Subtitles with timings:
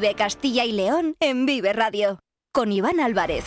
[0.00, 2.20] Vive Castilla y León en Vive Radio.
[2.52, 3.42] Con Iván Álvarez.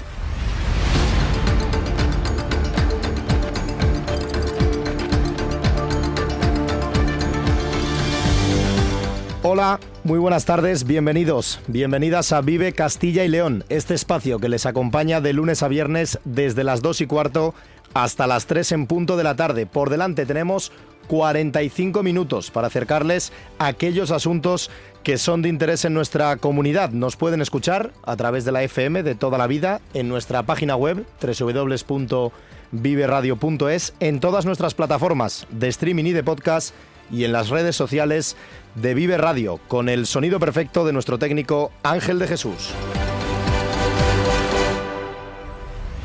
[9.44, 14.66] Hola, muy buenas tardes, bienvenidos, bienvenidas a Vive Castilla y León, este espacio que les
[14.66, 17.56] acompaña de lunes a viernes desde las 2 y cuarto
[17.94, 19.68] hasta las 3 en punto de la tarde.
[19.68, 20.74] Por delante tenemos
[21.08, 24.70] 45 minutos para acercarles aquellos asuntos
[25.04, 26.92] que son de interés en nuestra comunidad.
[26.92, 30.76] Nos pueden escuchar a través de la FM de toda la vida en nuestra página
[30.76, 36.74] web www.viveradio.es, en todas nuestras plataformas de streaming y de podcast
[37.12, 38.36] y en las redes sociales
[38.76, 42.70] de Vive Radio, con el sonido perfecto de nuestro técnico Ángel de Jesús.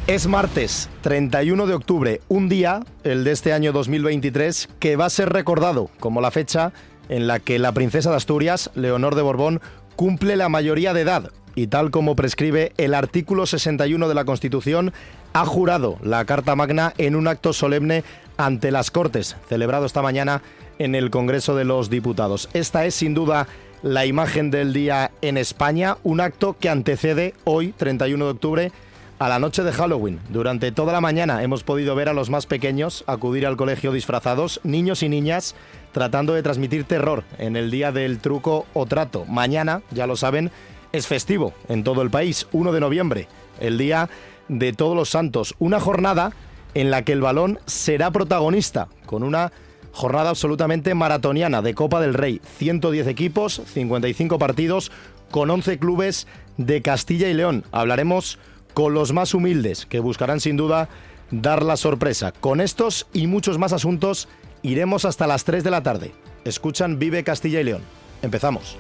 [0.06, 5.10] Es martes 31 de octubre, un día, el de este año 2023, que va a
[5.10, 6.72] ser recordado como la fecha
[7.08, 9.60] en la que la princesa de Asturias, Leonor de Borbón,
[9.96, 14.92] cumple la mayoría de edad y tal como prescribe el artículo 61 de la Constitución,
[15.32, 18.04] ha jurado la Carta Magna en un acto solemne
[18.36, 20.42] ante las Cortes, celebrado esta mañana
[20.78, 22.50] en el Congreso de los Diputados.
[22.52, 23.48] Esta es sin duda
[23.82, 28.72] la imagen del día en España, un acto que antecede hoy, 31 de octubre,
[29.18, 30.20] a la noche de Halloween.
[30.28, 34.60] Durante toda la mañana hemos podido ver a los más pequeños acudir al colegio disfrazados,
[34.62, 35.54] niños y niñas,
[35.92, 39.24] tratando de transmitir terror en el día del truco o trato.
[39.24, 40.50] Mañana, ya lo saben,
[40.92, 43.28] es festivo en todo el país, 1 de noviembre,
[43.60, 44.08] el día
[44.48, 45.54] de todos los santos.
[45.58, 46.32] Una jornada
[46.74, 49.52] en la que el balón será protagonista, con una
[49.92, 52.42] jornada absolutamente maratoniana de Copa del Rey.
[52.58, 54.92] 110 equipos, 55 partidos,
[55.30, 56.26] con 11 clubes
[56.58, 57.64] de Castilla y León.
[57.72, 58.38] Hablaremos
[58.76, 60.90] con los más humildes, que buscarán sin duda
[61.30, 62.32] dar la sorpresa.
[62.32, 64.28] Con estos y muchos más asuntos
[64.60, 66.12] iremos hasta las 3 de la tarde.
[66.44, 67.80] Escuchan Vive Castilla y León.
[68.20, 68.76] Empezamos.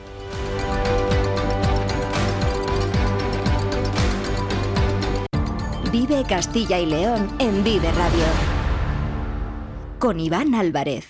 [5.90, 8.24] Vive Castilla y León en Vive Radio.
[9.98, 11.08] Con Iván Álvarez.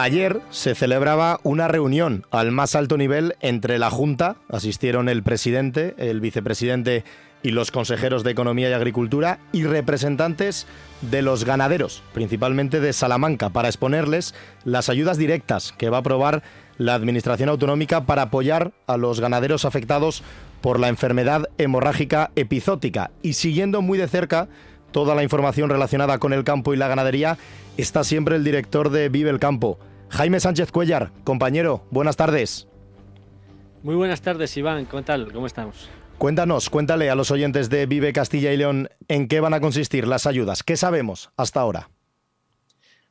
[0.00, 5.94] Ayer se celebraba una reunión al más alto nivel entre la Junta, asistieron el presidente,
[5.98, 7.04] el vicepresidente
[7.42, 10.66] y los consejeros de Economía y Agricultura y representantes
[11.02, 14.34] de los ganaderos, principalmente de Salamanca, para exponerles
[14.64, 16.42] las ayudas directas que va a aprobar
[16.78, 20.22] la Administración Autonómica para apoyar a los ganaderos afectados
[20.62, 23.10] por la enfermedad hemorrágica epizótica.
[23.20, 24.48] Y siguiendo muy de cerca
[24.92, 27.36] toda la información relacionada con el campo y la ganadería,
[27.76, 29.78] está siempre el director de Vive el Campo,
[30.10, 32.68] Jaime Sánchez Cuellar, compañero, buenas tardes.
[33.82, 34.84] Muy buenas tardes, Iván.
[34.84, 35.32] ¿Cómo tal?
[35.32, 35.88] ¿Cómo estamos?
[36.18, 40.06] Cuéntanos, cuéntale a los oyentes de Vive Castilla y León en qué van a consistir
[40.06, 40.62] las ayudas.
[40.62, 41.88] ¿Qué sabemos hasta ahora?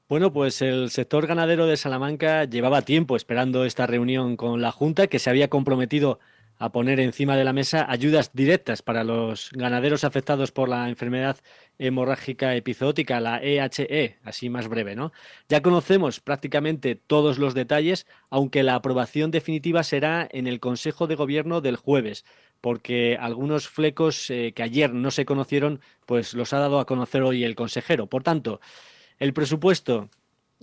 [0.07, 5.07] Bueno, pues el sector ganadero de Salamanca llevaba tiempo esperando esta reunión con la Junta,
[5.07, 10.03] que se había comprometido a poner encima de la mesa ayudas directas para los ganaderos
[10.03, 11.37] afectados por la enfermedad
[11.77, 15.13] hemorrágica epizootica, la EHE, e, así más breve, ¿no?
[15.47, 21.15] Ya conocemos prácticamente todos los detalles, aunque la aprobación definitiva será en el Consejo de
[21.15, 22.25] Gobierno del jueves,
[22.59, 27.23] porque algunos flecos eh, que ayer no se conocieron, pues los ha dado a conocer
[27.23, 28.07] hoy el consejero.
[28.07, 28.59] Por tanto,
[29.17, 30.09] el presupuesto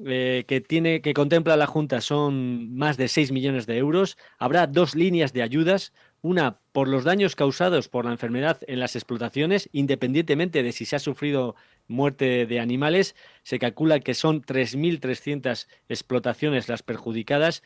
[0.04, 4.18] eh, que tiene que contempla la Junta son más de 6 millones de euros.
[4.38, 8.94] Habrá dos líneas de ayudas, una por los daños causados por la enfermedad en las
[8.94, 11.54] explotaciones, independientemente de si se ha sufrido
[11.88, 17.62] muerte de animales, se calcula que son 3.300 explotaciones las perjudicadas.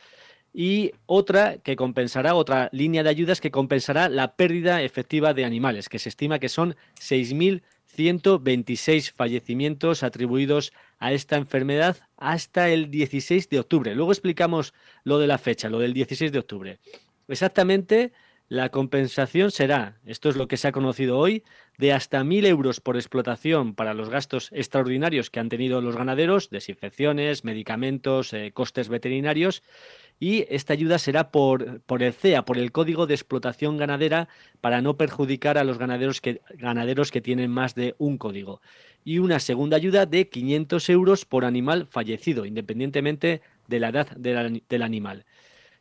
[0.53, 5.87] Y otra que compensará, otra línea de ayudas que compensará la pérdida efectiva de animales,
[5.89, 6.75] que se estima que son
[7.97, 13.95] 6.126 fallecimientos atribuidos a esta enfermedad hasta el 16 de octubre.
[13.95, 16.79] Luego explicamos lo de la fecha, lo del 16 de octubre.
[17.27, 18.11] Exactamente,
[18.51, 21.45] la compensación será, esto es lo que se ha conocido hoy,
[21.77, 26.49] de hasta 1.000 euros por explotación para los gastos extraordinarios que han tenido los ganaderos,
[26.49, 29.63] desinfecciones, medicamentos, eh, costes veterinarios,
[30.19, 34.27] y esta ayuda será por, el CEA, por el Código de Explotación Ganadera,
[34.59, 38.59] para no perjudicar a los ganaderos que, ganaderos que tienen más de un código
[39.05, 44.81] y una segunda ayuda de 500 euros por animal fallecido, independientemente de la edad del,
[44.81, 45.25] animal.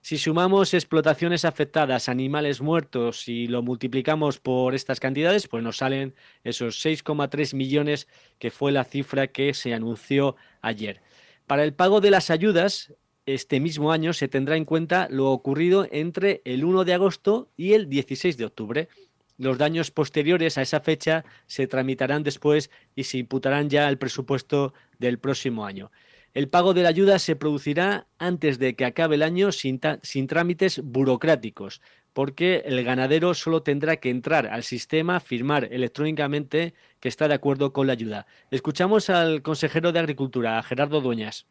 [0.02, 6.14] Si sumamos explotaciones afectadas, animales muertos y lo multiplicamos por estas cantidades, pues nos salen
[6.42, 8.08] esos 6,3 millones
[8.38, 11.02] que fue la cifra que se anunció ayer.
[11.46, 12.94] Para el pago de las ayudas,
[13.26, 17.74] este mismo año se tendrá en cuenta lo ocurrido entre el 1 de agosto y
[17.74, 18.88] el 16 de octubre.
[19.36, 24.72] Los daños posteriores a esa fecha se tramitarán después y se imputarán ya al presupuesto
[24.98, 25.90] del próximo año.
[26.32, 30.26] El pago de la ayuda se producirá antes de que acabe el año sin, sin,
[30.28, 31.82] trámites burocráticos,
[32.12, 37.72] porque el ganadero solo tendrá que entrar al sistema, firmar electrónicamente que está de acuerdo
[37.72, 38.26] con la ayuda.
[38.52, 41.46] Escuchamos al consejero de Agricultura, Gerardo Dueñas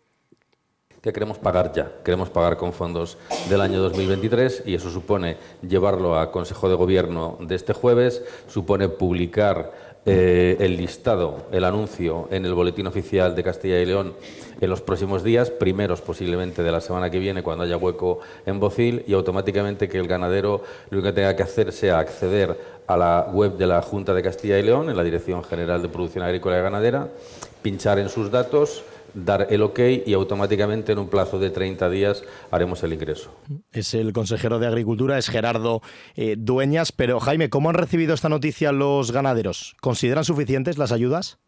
[1.02, 1.92] que queremos pagar ya.
[2.04, 3.18] Queremos pagar con fondos
[3.50, 8.90] del año 2023 y eso supone llevarlo a Consejo de Gobierno de este jueves, supone
[8.90, 14.14] publicar eh, el listado, el anuncio en el Boletín Oficial de Castilla y León
[14.62, 18.60] en los próximos días, primeros posiblemente de la semana que viene, cuando haya hueco en
[18.60, 22.58] Bocil, y automáticamente que el ganadero lo que tenga que hacer sea acceder
[22.88, 25.90] a la web de la Junta de Castilla y León, en la Dirección General de
[25.90, 27.08] Producción Agrícola y Ganadera,
[27.62, 28.84] pinchar en sus datos,
[29.14, 33.34] dar el ok y automáticamente en un plazo de 30 días haremos el ingreso.
[33.72, 35.82] Es el consejero de Agricultura, es Gerardo
[36.16, 36.92] eh, Dueñas.
[36.92, 39.76] Pero Jaime, ¿cómo han recibido esta noticia los ganaderos?
[39.82, 41.40] ¿Consideran suficientes las ayudas?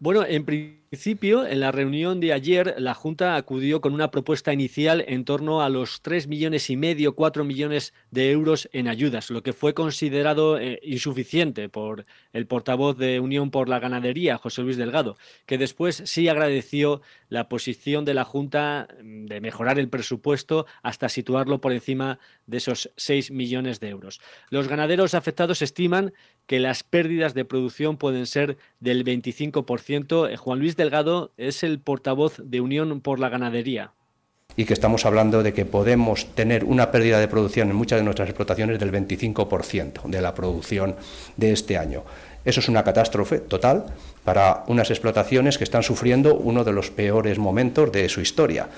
[0.00, 5.04] Bueno, en principio, en la reunión de ayer, la Junta acudió con una propuesta inicial
[5.08, 9.42] en torno a los 3 millones y medio, 4 millones de euros en ayudas, lo
[9.42, 14.76] que fue considerado eh, insuficiente por el portavoz de Unión por la Ganadería, José Luis
[14.76, 20.66] Delgado, que después sí agradeció la posición de la Junta mm, de mejorar el presupuesto
[20.82, 24.20] hasta situarlo por encima de esos 6 millones de euros.
[24.50, 26.12] Los ganaderos afectados estiman
[26.46, 30.30] que las pérdidas de producción pueden ser del 25%.
[30.30, 33.92] Eh, Juan Luis Delgado es el portavoz de Unión por la Ganadería.
[34.54, 38.04] Y que estamos hablando de que podemos tener una pérdida de producción en muchas de
[38.04, 40.94] nuestras explotaciones del 25% de la producción
[41.38, 42.04] de este año.
[42.44, 43.86] Eso es una catástrofe total
[44.24, 48.68] para unas explotaciones que están sufriendo uno de los peores momentos de su historia.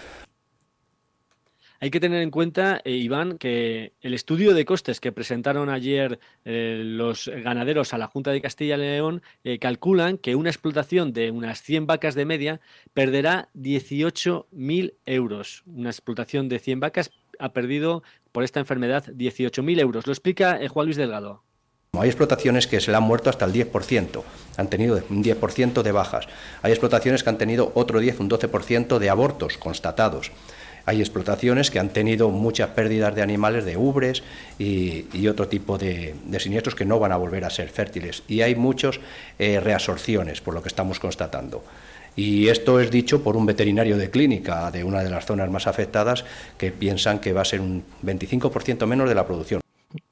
[1.80, 6.18] Hay que tener en cuenta, eh, Iván, que el estudio de costes que presentaron ayer
[6.44, 11.12] eh, los ganaderos a la Junta de Castilla y León eh, calculan que una explotación
[11.12, 12.60] de unas 100 vacas de media
[12.94, 15.62] perderá 18.000 euros.
[15.66, 18.02] Una explotación de 100 vacas ha perdido
[18.32, 20.06] por esta enfermedad 18.000 euros.
[20.06, 21.42] Lo explica Juan Luis Delgado.
[21.92, 24.22] Hay explotaciones que se le han muerto hasta el 10%,
[24.56, 26.26] han tenido un 10% de bajas.
[26.62, 30.30] Hay explotaciones que han tenido otro 10, un 12% de abortos constatados.
[30.86, 34.22] Hay explotaciones que han tenido muchas pérdidas de animales, de ubres
[34.58, 38.22] y, otro tipo de, siniestros que no van a volver a ser fértiles.
[38.28, 39.00] Y hay muchas
[39.38, 41.64] eh, reabsorciones, por lo que estamos constatando.
[42.14, 45.66] Y esto es dicho por un veterinario de clínica de una de las zonas más
[45.66, 46.24] afectadas
[46.56, 49.60] que piensan que va a ser un 25% menos de la producción.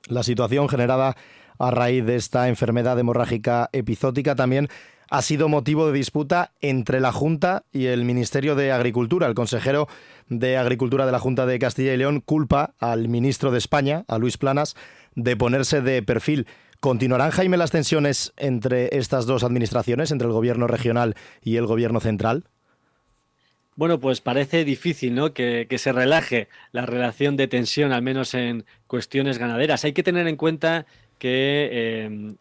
[0.08, 1.16] La situación generada
[1.58, 4.68] a raíz de esta enfermedad hemorrágica epizótica también
[5.10, 9.26] ha sido motivo de disputa entre la Junta y el Ministerio de Agricultura.
[9.26, 9.88] El consejero
[10.28, 14.18] de Agricultura de la Junta de Castilla y León culpa al ministro de España, a
[14.18, 14.76] Luis Planas,
[15.14, 16.46] de ponerse de perfil.
[16.80, 22.00] ¿Continuarán, Jaime, las tensiones entre estas dos administraciones, entre el gobierno regional y el gobierno
[22.00, 22.44] central?
[23.76, 25.32] Bueno, pues parece difícil ¿no?
[25.32, 29.84] que, que, se relaje la relación de tensión, al menos en cuestiones ganaderas.
[29.84, 30.86] Hay que tener en cuenta
[31.24, 32.36] que em,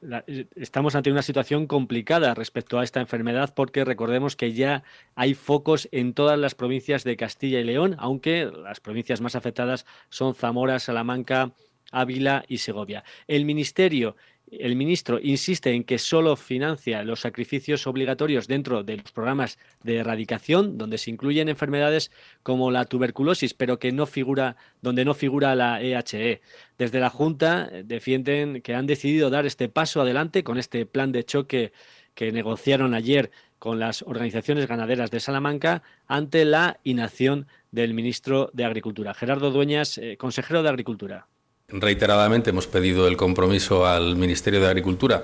[0.57, 4.83] estamos ante una situación complicada respecto a esta enfermedad porque recordemos que ya
[5.15, 9.86] hay focos en todas las provincias de Castilla y León, aunque las provincias más afectadas
[10.10, 11.53] son Zamora, Salamanca,
[11.93, 13.03] Ávila y Segovia.
[13.27, 14.15] El Ministerio
[14.59, 19.97] el ministro insiste en que solo financia los sacrificios obligatorios dentro de los programas de
[19.97, 22.12] erradicación, donde se incluyen enfermedades
[22.43, 26.41] como la tuberculosis, pero que no figura, donde no figura la EHE.
[26.77, 31.12] Desde la Junta eh, defienden que han decidido dar este paso adelante con este plan
[31.12, 31.71] de choque
[32.13, 38.65] que negociaron ayer con las organizaciones ganaderas de Salamanca ante la inacción del ministro de
[38.65, 39.13] Agricultura.
[39.13, 41.27] Gerardo Dueñas, eh, consejero de Agricultura.
[41.75, 45.24] Reiteradamente hemos pedido el compromiso al Ministerio de Agricultura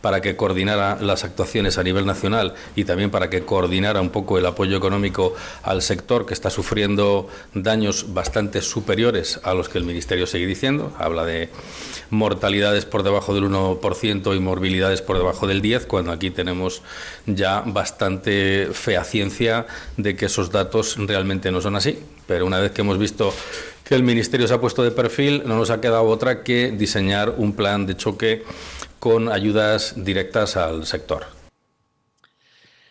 [0.00, 4.38] para que coordinara las actuaciones a nivel nacional y también para que coordinara un poco
[4.38, 9.84] el apoyo económico al sector que está sufriendo daños bastante superiores a los que el
[9.84, 10.90] Ministerio sigue diciendo.
[10.98, 11.50] Habla de
[12.08, 16.80] mortalidades por debajo del 1% y morbilidades por debajo del 10%, cuando aquí tenemos
[17.26, 19.66] ya bastante fehaciencia
[19.98, 21.98] de que esos datos realmente no son así.
[22.26, 23.34] Pero una vez que hemos visto
[23.90, 27.34] que el Ministerio se ha puesto de perfil, no nos ha quedado otra que diseñar
[27.36, 28.44] un plan de choque
[29.00, 31.24] con ayudas directas al sector.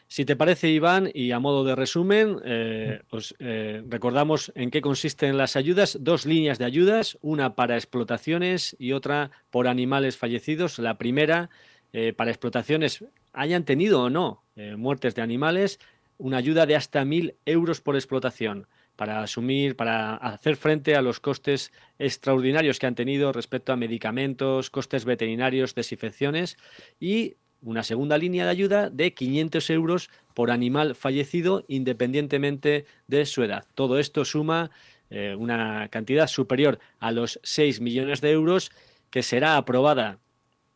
[0.09, 4.81] Si te parece, Iván, y a modo de resumen, eh, os eh, recordamos en qué
[4.81, 5.97] consisten las ayudas.
[6.01, 10.79] Dos líneas de ayudas, una para explotaciones y otra por animales fallecidos.
[10.79, 11.49] La primera,
[11.93, 14.43] eh, para explotaciones, hayan tenido o no
[14.75, 15.79] muertes de animales,
[16.17, 18.67] una ayuda de hasta mil euros por explotación
[18.99, 24.69] para asumir, para hacer frente a los costes extraordinarios que han tenido respecto a medicamentos,
[24.69, 26.57] costes veterinarios, desinfecciones
[26.99, 33.41] y una segunda línea de ayuda de 500 euros por animal fallecido independientemente de su
[33.41, 33.63] edad.
[33.73, 34.69] Todo esto suma
[35.09, 38.69] eh, una cantidad superior a los 6 millones de euros
[39.11, 40.19] que será aprobada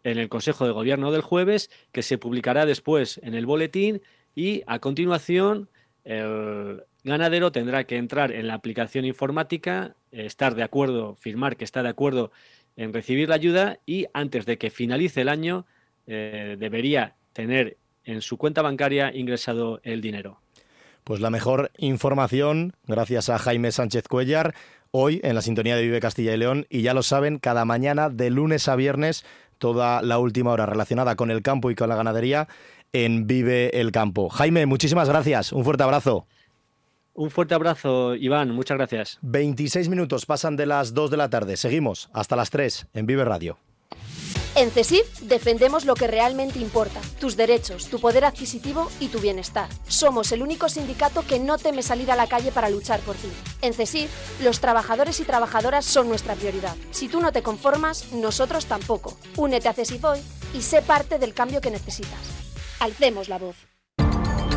[0.05, 4.01] en el Consejo de Gobierno del jueves, que se publicará después en el boletín
[4.33, 5.69] y a continuación
[6.05, 11.83] el ganadero tendrá que entrar en la aplicación informática, estar de acuerdo, firmar que está
[11.83, 12.31] de acuerdo
[12.75, 15.65] en recibir la ayuda y antes de que finalice el año
[16.07, 20.39] eh, debería tener en su cuenta bancaria ingresado el dinero.
[21.03, 24.53] Pues la mejor información, gracias a Jaime Sánchez Cuellar,
[24.91, 26.65] hoy en la sintonía de Vive Castilla y León.
[26.69, 29.25] Y ya lo saben, cada mañana, de lunes a viernes,
[29.57, 32.47] toda la última hora relacionada con el campo y con la ganadería
[32.93, 34.29] en Vive el Campo.
[34.29, 35.51] Jaime, muchísimas gracias.
[35.51, 36.27] Un fuerte abrazo.
[37.15, 38.51] Un fuerte abrazo, Iván.
[38.51, 39.19] Muchas gracias.
[39.21, 41.57] 26 minutos pasan de las 2 de la tarde.
[41.57, 43.57] Seguimos hasta las 3 en Vive Radio.
[44.55, 49.67] En CESIF defendemos lo que realmente importa, tus derechos, tu poder adquisitivo y tu bienestar.
[49.87, 53.29] Somos el único sindicato que no teme salir a la calle para luchar por ti.
[53.63, 54.11] En CESIF,
[54.43, 56.75] los trabajadores y trabajadoras son nuestra prioridad.
[56.91, 59.17] Si tú no te conformas, nosotros tampoco.
[59.37, 60.19] Únete a CESIF hoy
[60.53, 62.19] y sé parte del cambio que necesitas.
[62.79, 63.55] Alcemos la voz.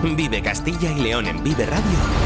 [0.02, 2.25] Vive Castilla y León en Vive Radio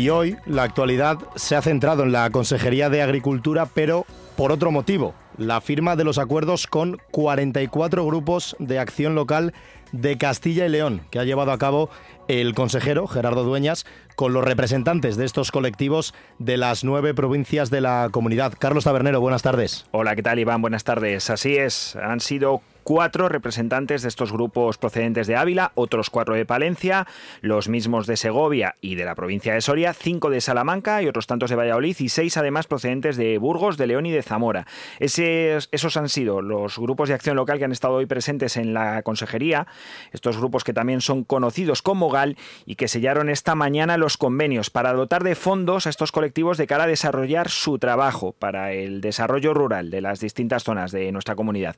[0.00, 4.70] Y hoy la actualidad se ha centrado en la Consejería de Agricultura, pero por otro
[4.70, 9.52] motivo, la firma de los acuerdos con 44 grupos de acción local
[9.92, 11.90] de Castilla y León, que ha llevado a cabo
[12.28, 13.84] el consejero Gerardo Dueñas
[14.16, 18.54] con los representantes de estos colectivos de las nueve provincias de la comunidad.
[18.58, 19.84] Carlos Tabernero, buenas tardes.
[19.90, 20.62] Hola, ¿qué tal Iván?
[20.62, 21.28] Buenas tardes.
[21.28, 26.44] Así es, han sido cuatro representantes de estos grupos procedentes de Ávila, otros cuatro de
[26.44, 27.06] Palencia,
[27.40, 31.28] los mismos de Segovia y de la provincia de Soria, cinco de Salamanca y otros
[31.28, 34.66] tantos de Valladolid y seis además procedentes de Burgos, de León y de Zamora.
[34.98, 38.74] Ese- esos han sido los grupos de acción local que han estado hoy presentes en
[38.74, 39.68] la consejería,
[40.10, 44.68] estos grupos que también son conocidos como GAL y que sellaron esta mañana los convenios
[44.68, 49.00] para dotar de fondos a estos colectivos de cara a desarrollar su trabajo para el
[49.00, 51.76] desarrollo rural de las distintas zonas de nuestra comunidad.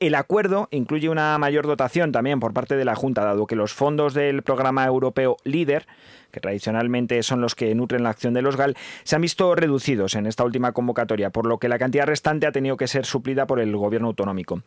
[0.00, 3.72] El acuerdo incluye una mayor dotación también por parte de la Junta, dado que los
[3.72, 5.86] fondos del programa europeo LEADER,
[6.30, 10.14] que tradicionalmente son los que nutren la acción de los GAL, se han visto reducidos
[10.14, 13.46] en esta última convocatoria, por lo que la cantidad restante ha tenido que ser suplida
[13.46, 14.62] por el gobierno autonómico.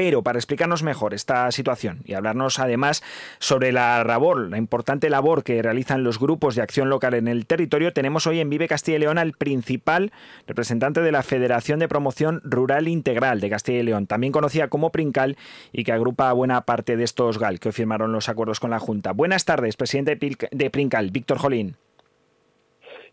[0.00, 3.02] Pero para explicarnos mejor esta situación y hablarnos además
[3.38, 7.44] sobre la labor, la importante labor que realizan los grupos de acción local en el
[7.44, 10.10] territorio, tenemos hoy en Vive Castilla y León al principal
[10.46, 14.90] representante de la Federación de Promoción Rural Integral de Castilla y León, también conocida como
[14.90, 15.36] Princal
[15.70, 18.78] y que agrupa a buena parte de estos GAL que firmaron los acuerdos con la
[18.78, 19.12] Junta.
[19.12, 20.18] Buenas tardes, presidente
[20.50, 21.76] de Princal, Víctor Jolín.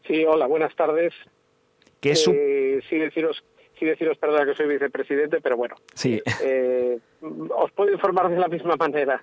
[0.07, 1.13] Sí, hola, buenas tardes.
[1.99, 3.43] ¿Qué es su- Eh, sí deciros,
[3.77, 6.21] sí deciros, perdona que soy vicepresidente, pero bueno, Sí.
[6.43, 9.21] eh, os puedo informar de la misma manera.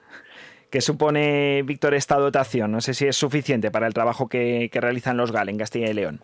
[0.70, 2.72] ¿Qué supone, Víctor, esta dotación?
[2.72, 5.88] No sé si es suficiente para el trabajo que, que realizan los GAL en Castilla
[5.88, 6.20] y León.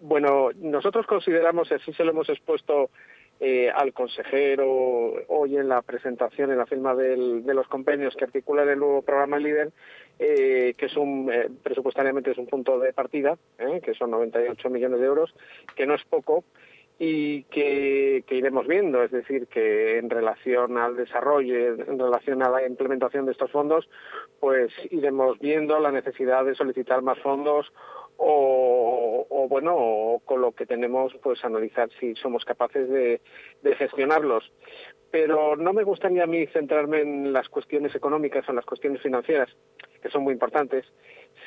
[0.00, 2.90] Bueno, nosotros consideramos, así se lo hemos expuesto
[3.38, 4.66] eh, al consejero
[5.28, 9.38] hoy en la presentación, en la firma de los convenios que articulan el nuevo programa
[9.38, 9.70] líder,
[10.18, 13.36] eh, que es un eh, presupuestariamente es un punto de partida,
[13.82, 15.34] que son 98 millones de euros,
[15.76, 16.44] que no es poco
[17.04, 22.64] y que, iremos viendo, es decir, que en relación al desarrollo, en relación a la
[22.64, 23.88] implementación de estos fondos,
[24.38, 27.72] pues iremos viendo la necesidad de solicitar más fondos
[28.18, 33.20] o, bueno, con lo que tenemos, pues analizar si somos capaces de,
[33.76, 34.52] gestionarlos.
[35.12, 39.02] Pero no me gustaría a mí centrarme en las cuestiones económicas o en las cuestiones
[39.02, 39.50] financieras,
[40.02, 40.86] que son muy importantes,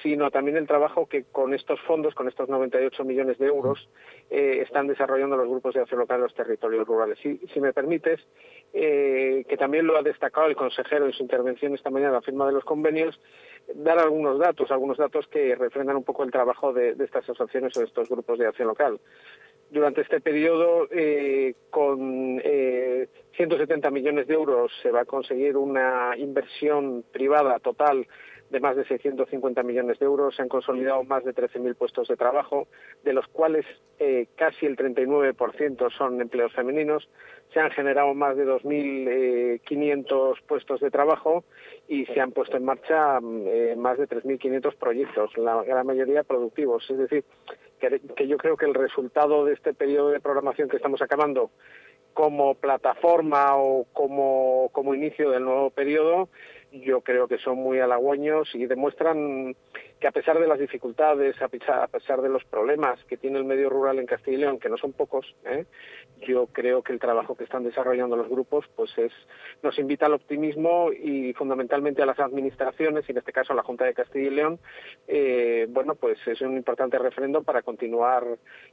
[0.04, 3.90] sino también el trabajo que con estos fondos, con estos 98 millones de euros,
[4.30, 7.18] eh, están desarrollando los grupos de acción local en los territorios rurales.
[7.24, 8.22] Si, si me permites,
[8.72, 12.46] eh, que también lo ha destacado el consejero en su intervención esta mañana, la firma
[12.46, 13.20] de los convenios,
[13.74, 17.80] dar algunos datos, algunos datos que refrendan un poco el trabajo de, estas asociaciones o
[17.80, 19.00] de estos grupos de acción local.
[19.70, 26.16] Durante este periodo, eh, con eh, 170 millones de euros, se va a conseguir una
[26.18, 28.08] inversión privada total
[28.50, 30.36] de más de 650 millones de euros.
[30.36, 32.68] Se han consolidado más de 13.000 puestos de trabajo,
[33.04, 33.66] de los cuales
[34.00, 37.10] eh, casi el 39% son empleos femeninos.
[37.54, 41.44] Se han generado más de 2.500 eh, puestos de trabajo
[41.88, 46.90] y se han puesto en marcha eh, más de 3.500 proyectos, la gran mayoría productivos.
[46.90, 47.24] Es decir,
[47.80, 51.52] que, yo creo que el resultado de este periodo de programación que estamos acabando
[52.14, 56.30] como plataforma o como, como inicio del nuevo periodo
[56.82, 59.56] yo creo que son muy halagüeños y demuestran
[60.00, 63.70] que a pesar de las dificultades, a pesar, de los problemas que tiene el medio
[63.70, 65.66] rural en Castilla y León, que no son pocos, ¿eh?
[66.28, 69.12] yo creo que el trabajo que están desarrollando los grupos pues es
[69.64, 73.64] nos invita al optimismo y fundamentalmente a las administraciones, y en este caso a la
[73.64, 74.60] Junta de Castilla y León,
[75.08, 78.26] eh, bueno, pues es un importante referendo para continuar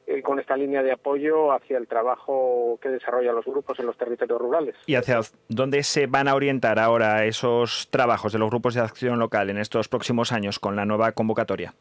[0.06, 3.96] eh, con esta línea de apoyo hacia el trabajo que desarrollan los grupos en los
[3.96, 4.74] territorios rurales.
[4.86, 9.18] ¿Y hacia dónde se van a orientar ahora esos trabajos de los grupos de acción
[9.18, 11.74] local en estos próximos años con la nueva convocatoria?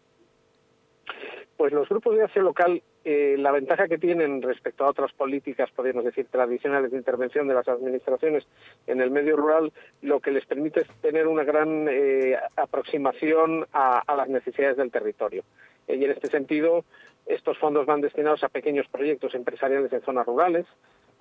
[1.61, 5.69] Pues los grupos de acción local, eh, la ventaja que tienen respecto a otras políticas,
[5.69, 8.47] podríamos decir, tradicionales de intervención de las administraciones
[8.87, 14.03] en el medio rural, lo que les permite es tener una gran eh, aproximación a,
[14.15, 15.43] las necesidades del territorio.
[15.87, 16.83] Eh, y en este sentido,
[17.27, 20.65] estos fondos van destinados a pequeños proyectos empresariales en zonas rurales,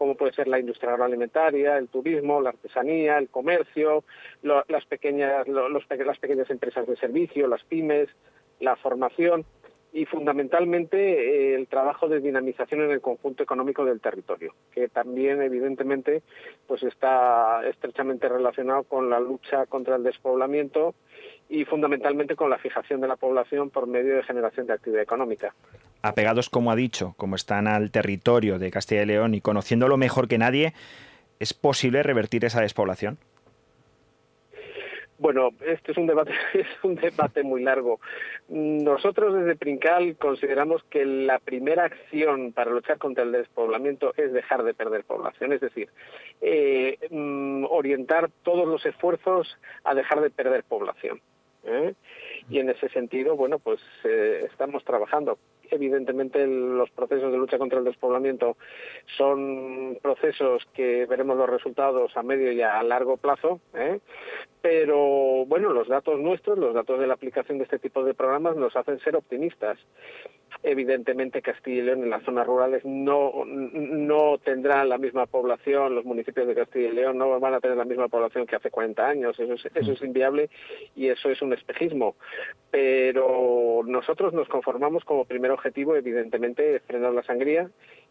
[0.00, 4.02] como puede ser la industria agroalimentaria, el turismo, la artesanía, el comercio,
[4.40, 8.08] las, pequeñas, las pequeñas empresas de servicio, las pymes,
[8.60, 9.44] la formación
[9.92, 15.42] y fundamentalmente eh, el trabajo de dinamización en el conjunto económico del territorio, que también
[15.42, 16.22] evidentemente
[16.66, 20.94] pues está estrechamente relacionado con la lucha contra el despoblamiento
[21.50, 25.52] y fundamentalmente con la fijación de la población por medio de generación de actividad económica.
[26.00, 30.28] Apegados, como ha dicho, como están al territorio de Castilla y León y conociéndolo mejor
[30.28, 30.72] que nadie,
[31.40, 33.18] ¿es posible revertir esa despoblación?
[35.18, 38.00] Bueno, este es un debate, es un debate muy largo.
[38.48, 44.62] Nosotros desde Princal consideramos que la primera acción para luchar contra el despoblamiento es dejar
[44.62, 45.90] de perder población, es decir,
[46.40, 51.20] eh, mm, orientar todos los esfuerzos a dejar de perder población.
[51.64, 51.94] ¿Eh?
[52.48, 55.38] Y en ese sentido, bueno, pues eh, estamos trabajando.
[55.70, 58.56] Evidentemente, los procesos de lucha contra el despoblamiento
[59.16, 64.00] son procesos que veremos los resultados a medio y a largo plazo, ¿eh?
[64.62, 68.56] Pero bueno, los datos nuestros, los datos de la aplicación de este tipo de programas
[68.56, 69.78] nos hacen ser optimistas.
[70.62, 76.04] Evidentemente Castilla y León en las zonas rurales no, no tendrán la misma población, los
[76.04, 79.06] municipios de Castilla y León no van a tener la misma población que hace 40
[79.06, 80.50] años, eso es, eso es inviable
[80.94, 82.16] y eso es un espejismo.
[82.70, 87.70] Pero nosotros nos conformamos como primer objetivo, evidentemente, frenar la sangría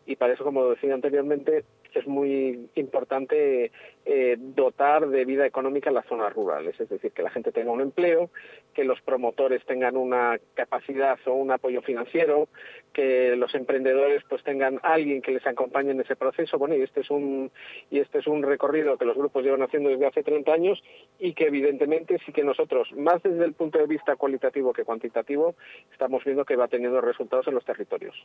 [0.10, 3.72] y para eso, como decía anteriormente, es muy importante
[4.06, 7.82] eh, dotar de vida económica las zonas rurales, es decir, que la gente tenga un
[7.82, 8.32] empleo,
[8.74, 12.48] que los promotores tengan una capacidad o un apoyo financiero,
[12.91, 16.58] que los emprendedores pues tengan alguien que les acompañe en ese proceso.
[16.58, 17.52] Bueno, y este es un
[17.91, 20.84] y este es un recorrido que los grupos llevan haciendo desde hace 30 años
[21.19, 25.56] y que evidentemente sí que nosotros, más desde el punto de vista cualitativo que cuantitativo,
[25.91, 28.15] estamos viendo que va teniendo resultados en los territorios.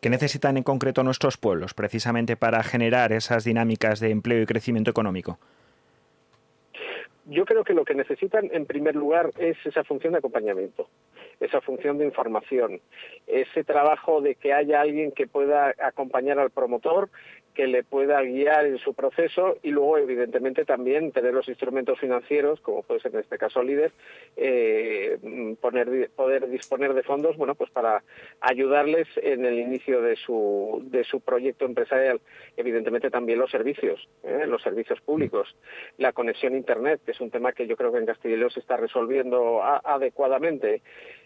[0.00, 4.90] ¿Qué necesitan en concreto nuestros pueblos precisamente para generar esas dinámicas de empleo y crecimiento
[4.90, 5.38] económico?
[7.30, 10.88] Yo creo que lo que necesitan, en primer lugar, es esa función de acompañamiento,
[11.40, 12.80] esa función de información,
[13.26, 17.10] ese trabajo de que haya alguien que pueda acompañar al promotor,
[17.58, 22.60] que le pueda guiar en su proceso y luego, evidentemente, también tener los instrumentos financieros,
[22.60, 23.90] como puede ser en este caso líder,
[24.36, 25.18] eh,
[25.60, 28.04] poner, poder disponer de fondos, bueno, pues para
[28.40, 32.20] ayudarles en el inicio de su, de su proyecto empresarial.
[32.56, 34.44] Evidentemente también los servicios, ¿eh?
[34.46, 35.56] los servicios públicos,
[35.96, 38.38] la conexión a Internet, que es un tema que yo creo que en Castilla y
[38.38, 40.80] León se está resolviendo adecuadamente.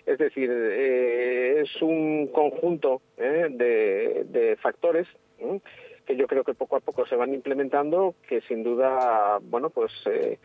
[0.07, 3.49] Es decir, eh, es un conjunto ¿eh?
[3.51, 5.07] de, de, factores
[6.07, 9.93] que yo creo que poco a poco se van implementando, que sin duda, bueno, pues
[10.07, 10.39] eh,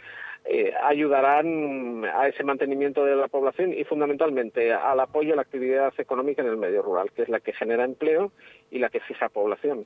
[0.46, 5.94] eh, ayudarán a ese mantenimiento de la población y fundamentalmente al apoyo a la actividad
[5.98, 8.32] económica en el medio rural, que es la que genera empleo
[8.70, 9.86] y la que fija población.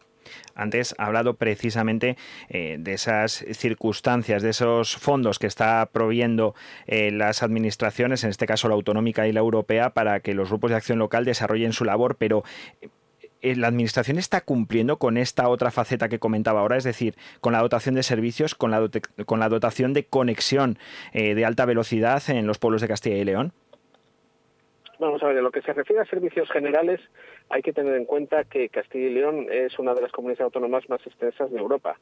[0.53, 2.17] Antes ha hablado precisamente
[2.49, 6.53] eh, de esas circunstancias, de esos fondos que está proviendo
[6.87, 10.77] las administraciones, en este caso la autonómica y la europea, para que los grupos de
[10.77, 12.43] acción local desarrollen su labor, pero
[13.41, 17.61] la Administración está cumpliendo con esta otra faceta que comentaba ahora, es decir, con la
[17.61, 18.89] dotación de servicios, con la,
[19.25, 20.77] con la dotación de conexión
[21.13, 23.53] eh, de alta velocidad en los pueblos de Castilla y León?
[24.99, 27.01] Vamos a ver, en lo que se refiere a servicios generales,
[27.49, 30.87] hay que tener en cuenta que Castilla y León es una de las comunidades autónomas
[30.89, 31.97] más extensas de Europa.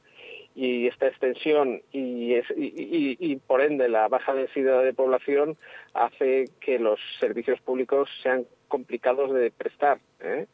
[0.54, 5.56] Y esta extensión y, y, por ende la baja densidad de población
[5.94, 10.00] hace que los servicios públicos sean complicados de prestar.
[10.20, 10.48] ¿eh?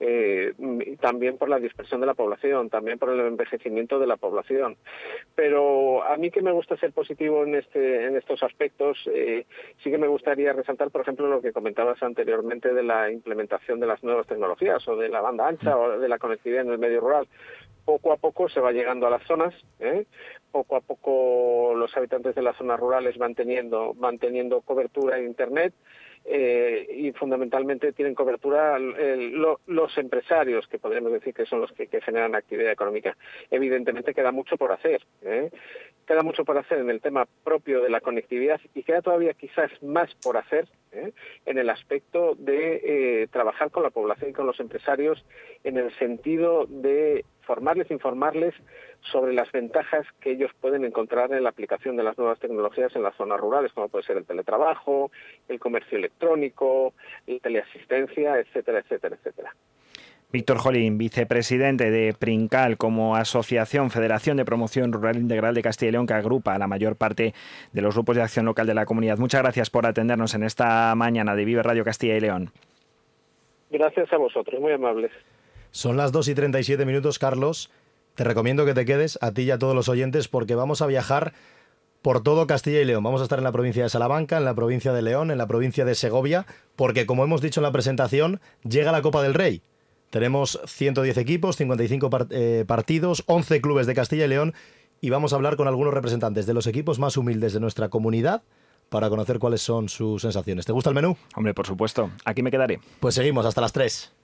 [0.00, 0.52] Eh,
[1.00, 4.76] también por la dispersión de la población, también por el envejecimiento de la población.
[5.34, 9.46] Pero a mí que me gusta ser positivo en, este, en estos aspectos, eh,
[9.82, 13.86] sí que me gustaría resaltar, por ejemplo, lo que comentabas anteriormente de la implementación de
[13.86, 17.00] las nuevas tecnologías o de la banda ancha o de la conectividad en el medio
[17.00, 17.26] rural
[17.86, 20.06] poco a poco se va llegando a las zonas, ¿eh?
[20.50, 25.72] poco a poco los habitantes de las zonas rurales van teniendo, manteniendo cobertura en Internet
[26.28, 32.34] eh, y fundamentalmente tienen cobertura los empresarios, que podríamos decir que son los que, generan
[32.34, 33.16] actividad económica.
[33.50, 35.02] Evidentemente queda mucho por hacer.
[35.22, 35.50] ¿eh?
[36.04, 39.70] Queda mucho por hacer en el tema propio de la conectividad y queda todavía quizás
[39.82, 41.12] más por hacer ¿eh?
[41.46, 45.24] en el aspecto de trabajar con la población y con los empresarios
[45.62, 48.54] en el sentido de formarles, informarles
[49.10, 53.02] sobre las ventajas que ellos pueden encontrar en la aplicación de las nuevas tecnologías en
[53.02, 55.10] las zonas rurales, como puede ser el teletrabajo,
[55.48, 56.92] el comercio electrónico,
[57.26, 59.54] la teleasistencia, etcétera, etcétera, etcétera.
[60.32, 65.92] Víctor Jolín, vicepresidente de PRINCAL como Asociación Federación de Promoción Rural Integral de Castilla y
[65.92, 67.32] León, que agrupa a la mayor parte
[67.72, 69.18] de los grupos de acción local de la comunidad.
[69.18, 72.50] Muchas gracias por atendernos en esta mañana de Vive Radio Castilla y León.
[73.70, 75.12] Gracias a vosotros, muy amables.
[75.76, 77.68] Son las 2 y 37 minutos, Carlos.
[78.14, 80.86] Te recomiendo que te quedes a ti y a todos los oyentes porque vamos a
[80.86, 81.34] viajar
[82.00, 83.04] por todo Castilla y León.
[83.04, 85.46] Vamos a estar en la provincia de Salamanca, en la provincia de León, en la
[85.46, 89.60] provincia de Segovia, porque como hemos dicho en la presentación, llega la Copa del Rey.
[90.08, 94.54] Tenemos 110 equipos, 55 eh, partidos, 11 clubes de Castilla y León
[95.02, 98.42] y vamos a hablar con algunos representantes de los equipos más humildes de nuestra comunidad
[98.88, 100.64] para conocer cuáles son sus sensaciones.
[100.64, 101.18] ¿Te gusta el menú?
[101.34, 102.10] Hombre, por supuesto.
[102.24, 102.80] Aquí me quedaré.
[102.98, 104.15] Pues seguimos hasta las 3.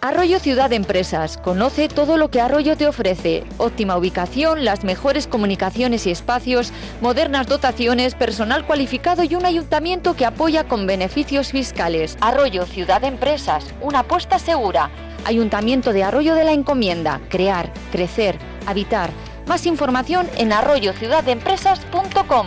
[0.00, 1.36] Arroyo Ciudad Empresas.
[1.38, 3.44] Conoce todo lo que Arroyo te ofrece.
[3.58, 10.26] Óptima ubicación, las mejores comunicaciones y espacios, modernas dotaciones, personal cualificado y un ayuntamiento que
[10.26, 12.16] apoya con beneficios fiscales.
[12.20, 13.74] Arroyo Ciudad Empresas.
[13.80, 14.90] Una apuesta segura.
[15.24, 17.20] Ayuntamiento de Arroyo de la Encomienda.
[17.28, 19.10] Crear, crecer, habitar.
[19.46, 22.46] Más información en arroyociudadempresas.com.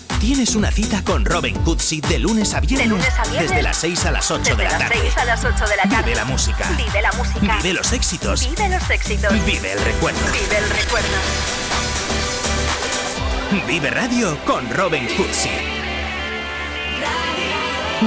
[0.21, 3.03] Tienes una cita con Robin Cutsi de lunes a viernes.
[3.31, 5.11] Desde las 6 a las 8 de la tarde.
[5.17, 6.03] a las 8 de la tarde.
[6.03, 6.69] Vive la música.
[6.77, 7.57] Vive la música.
[7.57, 8.47] Vive los éxitos.
[8.47, 9.33] Vive los éxitos.
[9.45, 10.19] Vive el recuerdo.
[10.31, 11.07] Vive el recuerdo.
[13.65, 15.49] Vive Radio con Robin Cutsi.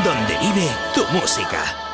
[0.05, 1.94] Donde vive tu música.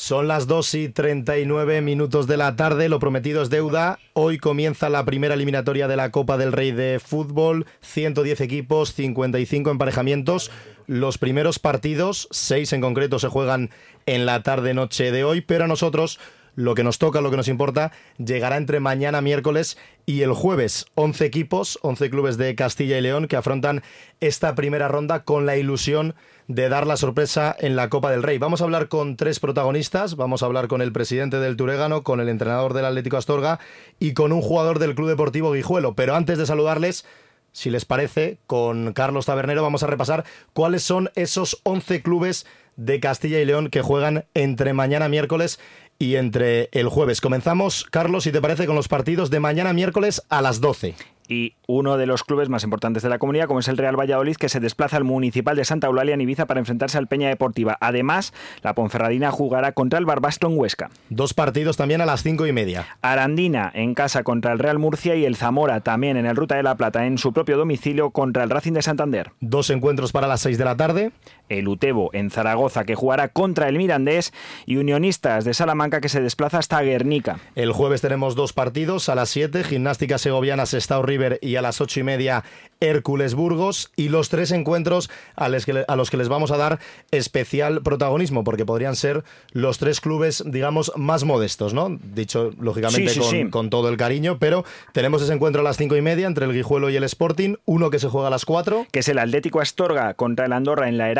[0.00, 3.98] Son las 2 y 39 minutos de la tarde, lo prometido es deuda.
[4.12, 9.72] Hoy comienza la primera eliminatoria de la Copa del Rey de Fútbol, 110 equipos, 55
[9.72, 10.52] emparejamientos.
[10.86, 13.70] Los primeros partidos, seis en concreto, se juegan
[14.06, 16.20] en la tarde-noche de hoy, pero a nosotros
[16.54, 20.86] lo que nos toca, lo que nos importa, llegará entre mañana miércoles y el jueves.
[20.94, 23.82] 11 equipos, 11 clubes de Castilla y León que afrontan
[24.20, 28.38] esta primera ronda con la ilusión de dar la sorpresa en la Copa del Rey.
[28.38, 30.16] Vamos a hablar con tres protagonistas.
[30.16, 33.60] Vamos a hablar con el presidente del Turégano, con el entrenador del Atlético Astorga
[34.00, 35.94] y con un jugador del Club Deportivo Guijuelo.
[35.94, 37.04] Pero antes de saludarles,
[37.52, 42.98] si les parece, con Carlos Tabernero vamos a repasar cuáles son esos 11 clubes de
[42.98, 45.60] Castilla y León que juegan entre mañana miércoles
[45.98, 47.20] y entre el jueves.
[47.20, 50.94] Comenzamos, Carlos, si te parece, con los partidos de mañana miércoles a las 12
[51.28, 54.36] y uno de los clubes más importantes de la comunidad, como es el Real Valladolid,
[54.36, 57.76] que se desplaza al Municipal de Santa Eulalia en Ibiza para enfrentarse al Peña Deportiva.
[57.80, 60.90] Además, la Ponferradina jugará contra el Barbastro en Huesca.
[61.10, 62.86] Dos partidos también a las cinco y media.
[63.02, 66.62] Arandina en casa contra el Real Murcia y el Zamora también en el Ruta de
[66.62, 69.32] la Plata en su propio domicilio contra el Racing de Santander.
[69.40, 71.12] Dos encuentros para las seis de la tarde.
[71.48, 74.32] El Utebo en Zaragoza que jugará contra el Mirandés
[74.66, 77.40] y Unionistas de Salamanca que se desplaza hasta Guernica.
[77.54, 81.04] El jueves tenemos dos partidos a las siete, Gimnástica Segoviana Sestao
[81.40, 82.44] y a las ocho y media
[82.80, 86.56] Hércules Burgos y los tres encuentros a los, que, a los que les vamos a
[86.56, 86.78] dar
[87.10, 91.98] especial protagonismo porque podrían ser los tres clubes digamos más modestos, ¿no?
[92.14, 96.26] Dicho lógicamente con, todo el cariño, pero tenemos ese encuentro a las cinco y media
[96.26, 98.86] entre el Guijuelo y el Sporting, uno que se juega a las cuatro.
[98.92, 101.10] Que es el Atlético Astorga contra el Andorra en la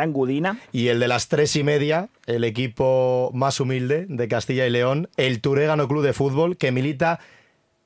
[0.72, 5.09] Y el de las tres y media, el equipo más humilde de Castilla y León,
[5.16, 7.20] el Turégano Club de Fútbol, que milita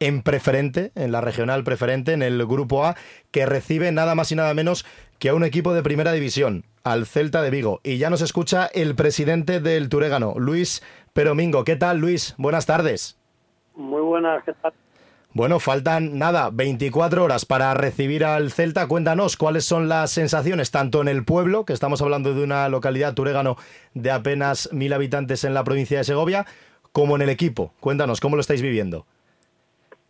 [0.00, 2.96] en preferente, en la regional preferente, en el grupo A,
[3.30, 4.84] que recibe nada más y nada menos
[5.18, 7.80] que a un equipo de primera división, al Celta de Vigo.
[7.84, 11.62] Y ya nos escucha el presidente del Turégano, Luis Peromingo.
[11.62, 12.34] ¿Qué tal, Luis?
[12.38, 13.16] Buenas tardes.
[13.76, 14.72] Muy buenas, ¿qué tal?
[15.34, 18.86] Bueno, faltan nada, 24 horas para recibir al Celta.
[18.86, 23.14] Cuéntanos cuáles son las sensaciones, tanto en el pueblo, que estamos hablando de una localidad
[23.14, 23.56] turégano
[23.94, 26.44] de apenas mil habitantes en la provincia de Segovia,
[26.92, 27.72] como en el equipo.
[27.80, 29.06] Cuéntanos, ¿cómo lo estáis viviendo?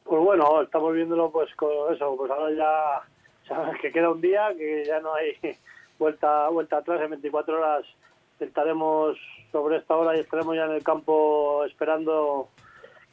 [0.03, 3.09] Pues bueno, estamos viéndolo pues con eso, pues ahora ya
[3.49, 5.37] sabes que queda un día, que ya no hay
[6.01, 7.85] vuelta vuelta atrás, en 24 horas
[8.41, 9.17] estaremos
[9.53, 12.49] sobre esta hora y estaremos ya en el campo esperando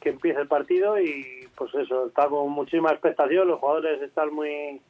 [0.00, 4.80] que empiece el partido y pues eso, está con muchísima expectación, los jugadores están muy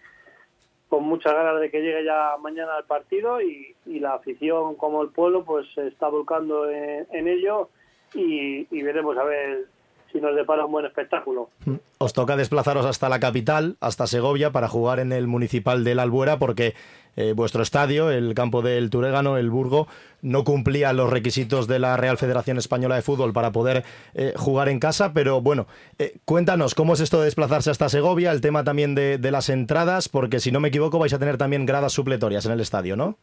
[0.89, 5.11] con muchas ganas de que llegue ya mañana el partido y, la afición como el
[5.11, 7.69] pueblo pues se está volcando en, ello
[8.15, 9.67] y, y veremos a ver
[10.11, 11.51] si nos depara un buen espectáculo.
[11.99, 16.03] Os toca desplazaros hasta la capital, hasta Segovia, para jugar en el municipal de la
[16.03, 16.75] Albuera, porque
[17.17, 19.87] eh, vuestro estadio, el campo del Turégano, el Burgo,
[20.23, 24.69] no cumplía los requisitos de la Real Federación Española de Fútbol para poder eh, jugar
[24.69, 25.13] en casa.
[25.13, 25.67] Pero bueno,
[25.99, 28.33] eh, cuéntanos, ¿cómo es esto de desplazarse hasta Segovia?
[28.33, 31.39] El tema también de, de las entradas, porque si no me equivoco vais a tener
[31.39, 33.17] también gradas supletorias en el estadio, ¿no?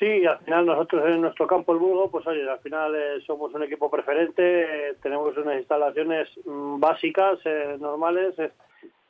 [0.00, 3.52] Sí, al final nosotros en nuestro campo el Burgo, pues oye, al final eh, somos
[3.52, 8.34] un equipo preferente, eh, tenemos unas instalaciones mm, básicas, eh, normales,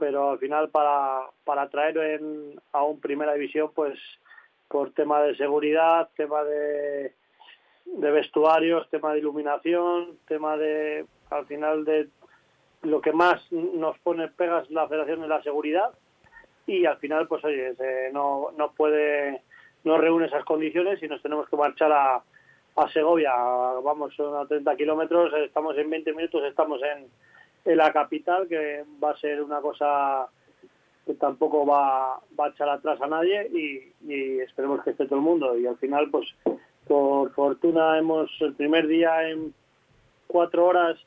[0.00, 2.20] pero al final para, para traer
[2.72, 3.98] a un primera división, pues
[4.66, 7.12] por tema de seguridad, tema de,
[7.84, 12.08] de vestuarios, tema de iluminación, tema de, al final de
[12.82, 15.90] lo que más nos pone pegas la federación es la seguridad
[16.66, 17.74] y al final, pues oye,
[18.12, 19.42] no, no puede
[19.84, 22.22] no reúne esas condiciones y nos tenemos que marchar a,
[22.76, 23.32] a Segovia.
[23.82, 27.06] Vamos a 30 kilómetros, estamos en 20 minutos, estamos en,
[27.64, 30.26] en, la capital, que va a ser una cosa
[31.06, 35.16] que tampoco va, va a echar atrás a nadie y, y, esperemos que esté todo
[35.16, 35.58] el mundo.
[35.58, 36.28] Y al final, pues
[36.86, 39.54] por fortuna, hemos el primer día en
[40.26, 40.98] cuatro horas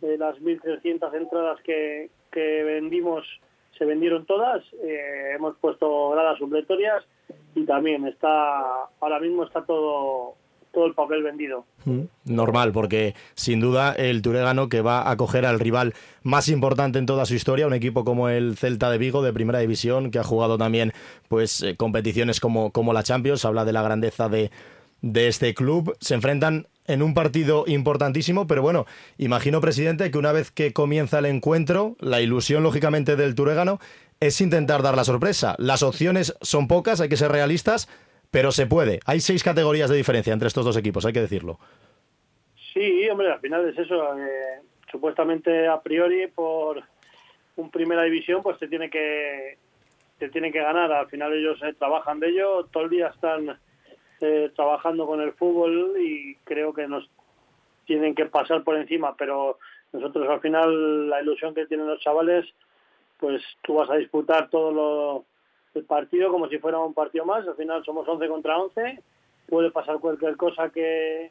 [0.00, 3.26] de las 1.300 entradas que, que vendimos,
[3.76, 4.62] se vendieron todas.
[4.82, 7.04] Eh, hemos puesto gradas supletorias
[7.54, 10.34] y también está, ahora mismo está todo,
[10.76, 11.64] todo el papel vendido.
[11.86, 16.98] Mm, normal, porque sin duda el Turegano que va a acoger al rival más importante
[16.98, 20.18] en toda su historia, un equipo como el Celta de Vigo de Primera División, que
[20.18, 20.92] ha jugado también
[21.28, 24.50] pues eh, competiciones como, como la Champions, habla de la grandeza de,
[25.00, 28.84] de este club, se enfrentan en un partido importantísimo, pero bueno,
[29.16, 33.80] imagino, presidente, que una vez que comienza el encuentro, la ilusión, lógicamente, del Turegano
[34.20, 35.54] es intentar dar la sorpresa.
[35.58, 37.88] Las opciones son pocas, hay que ser realistas,
[38.30, 39.00] pero se puede.
[39.06, 41.58] Hay seis categorías de diferencia entre estos dos equipos, hay que decirlo.
[42.72, 44.18] Sí, hombre, al final es eso.
[44.18, 44.60] Eh,
[44.90, 46.82] supuestamente, a priori, por
[47.56, 49.58] un primera división, pues te tiene que
[50.18, 50.92] te tiene que ganar.
[50.92, 53.58] Al final ellos eh, trabajan de ello, todo el día están
[54.20, 57.08] eh, trabajando con el fútbol y creo que nos
[57.86, 59.58] tienen que pasar por encima, pero
[59.92, 62.46] nosotros al final la ilusión que tienen los chavales,
[63.18, 65.24] pues tú vas a disputar todo lo,
[65.76, 68.98] el partido como si fuera un partido más, al final somos 11 contra 11,
[69.48, 71.30] puede pasar cualquier cosa que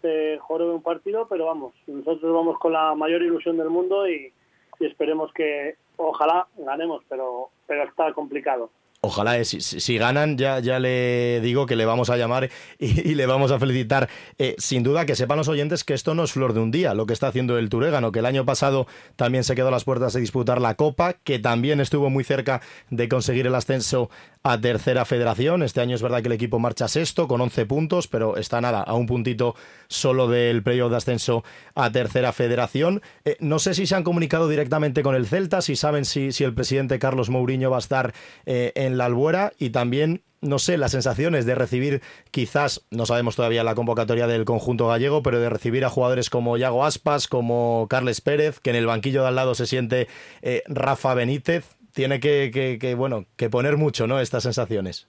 [0.00, 4.32] te jorobe un partido, pero vamos, nosotros vamos con la mayor ilusión del mundo y,
[4.78, 8.70] y esperemos que ojalá ganemos, pero, pero está complicado.
[9.00, 13.14] Ojalá, eh, si, si, ganan, ya, ya le digo que le vamos a llamar y,
[13.14, 14.08] le vamos a felicitar.
[14.38, 16.94] Eh, sin duda, que sepan los oyentes que esto no es flor de un día,
[16.94, 19.84] lo que está haciendo el Turégano, que el año pasado también se quedó a las
[19.84, 24.10] puertas de disputar la Copa, que también estuvo muy cerca de conseguir el ascenso
[24.42, 25.62] a tercera federación.
[25.62, 28.82] Este año es verdad que el equipo marcha sexto con 11 puntos, pero está nada,
[28.82, 29.54] a un puntito
[29.86, 31.44] solo del playoff de ascenso
[31.76, 33.00] a tercera federación.
[33.24, 36.42] Eh, no sé si se han comunicado directamente con el Celta, si saben si, si
[36.42, 38.12] el presidente Carlos Mourinho va a estar
[38.44, 43.36] en en la Albuera y también no sé, las sensaciones de recibir, quizás, no sabemos
[43.36, 47.86] todavía la convocatoria del conjunto gallego, pero de recibir a jugadores como Yago Aspas, como
[47.90, 50.06] Carles Pérez, que en el banquillo de al lado se siente
[50.42, 54.20] eh, Rafa Benítez, tiene que, que, bueno, que poner mucho, ¿no?
[54.20, 55.08] Estas sensaciones.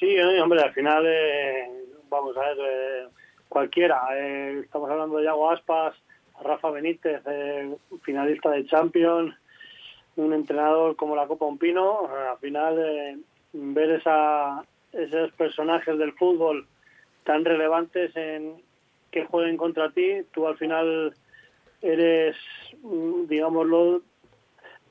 [0.00, 1.68] Sí, eh, hombre, al final, eh,
[2.08, 3.08] vamos a ver,
[3.48, 4.00] cualquiera.
[4.64, 5.94] estamos hablando de Yago Aspas,
[6.42, 7.22] Rafa Benítez,
[8.02, 9.32] finalista de Champions,
[10.16, 13.18] un entrenador como la Copa Un Pino, al final eh,
[13.52, 16.66] ver esa, esos personajes del fútbol
[17.24, 18.62] tan relevantes en
[19.10, 21.14] que jueguen contra ti, tú al final
[21.80, 22.36] eres,
[22.82, 24.02] mm, digámoslo,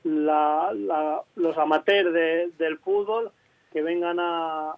[0.04, 2.12] la, los amateurs
[2.58, 3.30] del fútbol
[3.72, 4.74] que vengan a,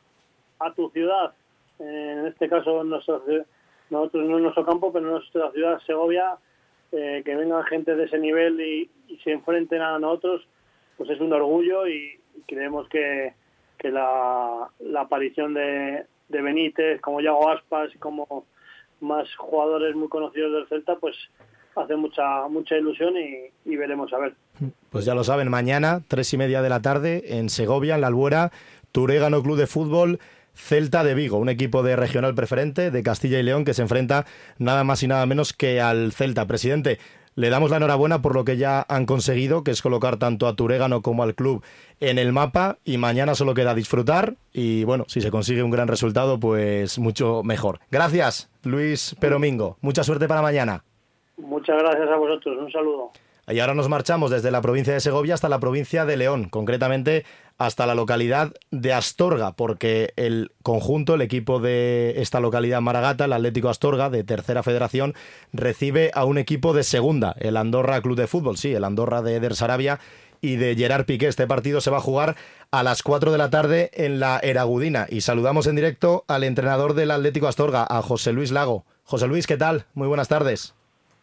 [0.59, 1.33] a tu ciudad,
[1.79, 3.47] en este caso nosotros
[3.91, 6.37] no en nuestro campo, pero en nuestra ciudad, Segovia,
[6.97, 8.91] eh, que vengan gente de ese nivel y,
[9.23, 10.47] se enfrenten a nosotros,
[10.97, 13.33] pues es un orgullo y, creemos que,
[13.79, 18.45] que la, aparición de, Benítez, como Yago Aspas y como
[19.01, 21.17] más jugadores muy conocidos del Celta, pues
[21.77, 24.35] hace mucha mucha ilusión y, y, veremos a ver.
[24.91, 28.09] Pues ya lo saben, mañana, tres y media de la tarde, en Segovia, en la
[28.09, 28.51] Albuera,
[28.93, 30.19] Turégano Club de Fútbol,
[30.55, 34.25] Celta de Vigo, un equipo de regional preferente de Castilla y León que se enfrenta
[34.59, 36.47] nada más y nada menos que al Celta.
[36.47, 36.99] Presidente,
[37.37, 40.55] le damos la enhorabuena por lo que ya han conseguido, que es colocar tanto a
[40.55, 41.65] Turégano como al club
[42.01, 45.89] en el mapa y mañana solo queda disfrutar y bueno, si se consigue un gran
[45.89, 47.81] resultado, pues mucho mejor.
[47.91, 49.79] Gracias, Luis Peromingo.
[49.81, 50.85] Mucha suerte para mañana.
[51.37, 52.57] Muchas gracias a vosotros.
[52.59, 53.11] Un saludo.
[53.49, 57.25] Y ahora nos marchamos desde la provincia de Segovia hasta la provincia de León, concretamente
[57.59, 63.33] hasta la localidad de Astorga, porque el conjunto, el equipo de esta localidad Maragata, el
[63.33, 65.15] Atlético Astorga, de tercera federación,
[65.53, 69.37] recibe a un equipo de segunda, el Andorra Club de Fútbol, sí, el Andorra de
[69.37, 70.01] Eder Sarabia
[70.41, 71.29] y de Gerard Piqué.
[71.29, 72.37] Este partido se va a jugar
[72.71, 75.07] a las 4 de la tarde en la Eragudina.
[75.09, 78.85] Y saludamos en directo al entrenador del Atlético Astorga, a José Luis Lago.
[79.05, 79.87] José Luis, ¿qué tal?
[79.95, 80.75] Muy buenas tardes.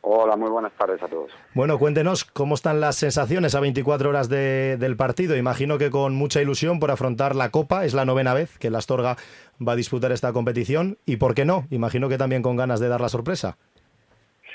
[0.03, 1.31] Hola, muy buenas tardes a todos.
[1.53, 5.37] Bueno, cuéntenos cómo están las sensaciones a 24 horas del partido.
[5.37, 7.85] Imagino que con mucha ilusión por afrontar la Copa.
[7.85, 9.15] Es la novena vez que la Astorga
[9.65, 10.97] va a disputar esta competición.
[11.05, 11.65] ¿Y por qué no?
[11.69, 13.57] Imagino que también con ganas de dar la sorpresa.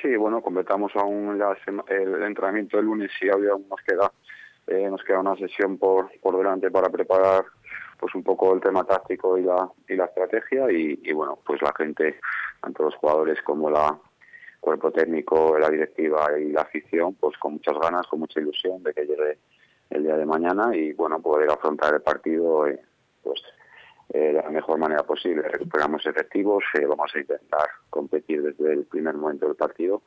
[0.02, 1.40] Sí, bueno, completamos aún
[1.88, 4.10] el entrenamiento del lunes y aún nos queda,
[4.66, 7.44] eh, nos queda una sesión por, por delante para preparar
[7.98, 11.62] pues un poco el tema táctico y la, y la estrategia y, y bueno, pues
[11.62, 12.20] la gente,
[12.60, 13.98] tanto los jugadores como la,
[14.66, 18.92] cuerpo técnico, la directiva y la afición, pues con muchas ganas, con mucha ilusión de
[18.92, 19.38] que llegue
[19.90, 22.80] el día de mañana y bueno, poder afrontar el partido eh,
[23.22, 23.40] pues
[24.12, 25.42] eh, de la mejor manera posible.
[25.42, 30.02] Recuperamos efectivos, eh, vamos a intentar competir desde el primer momento del partido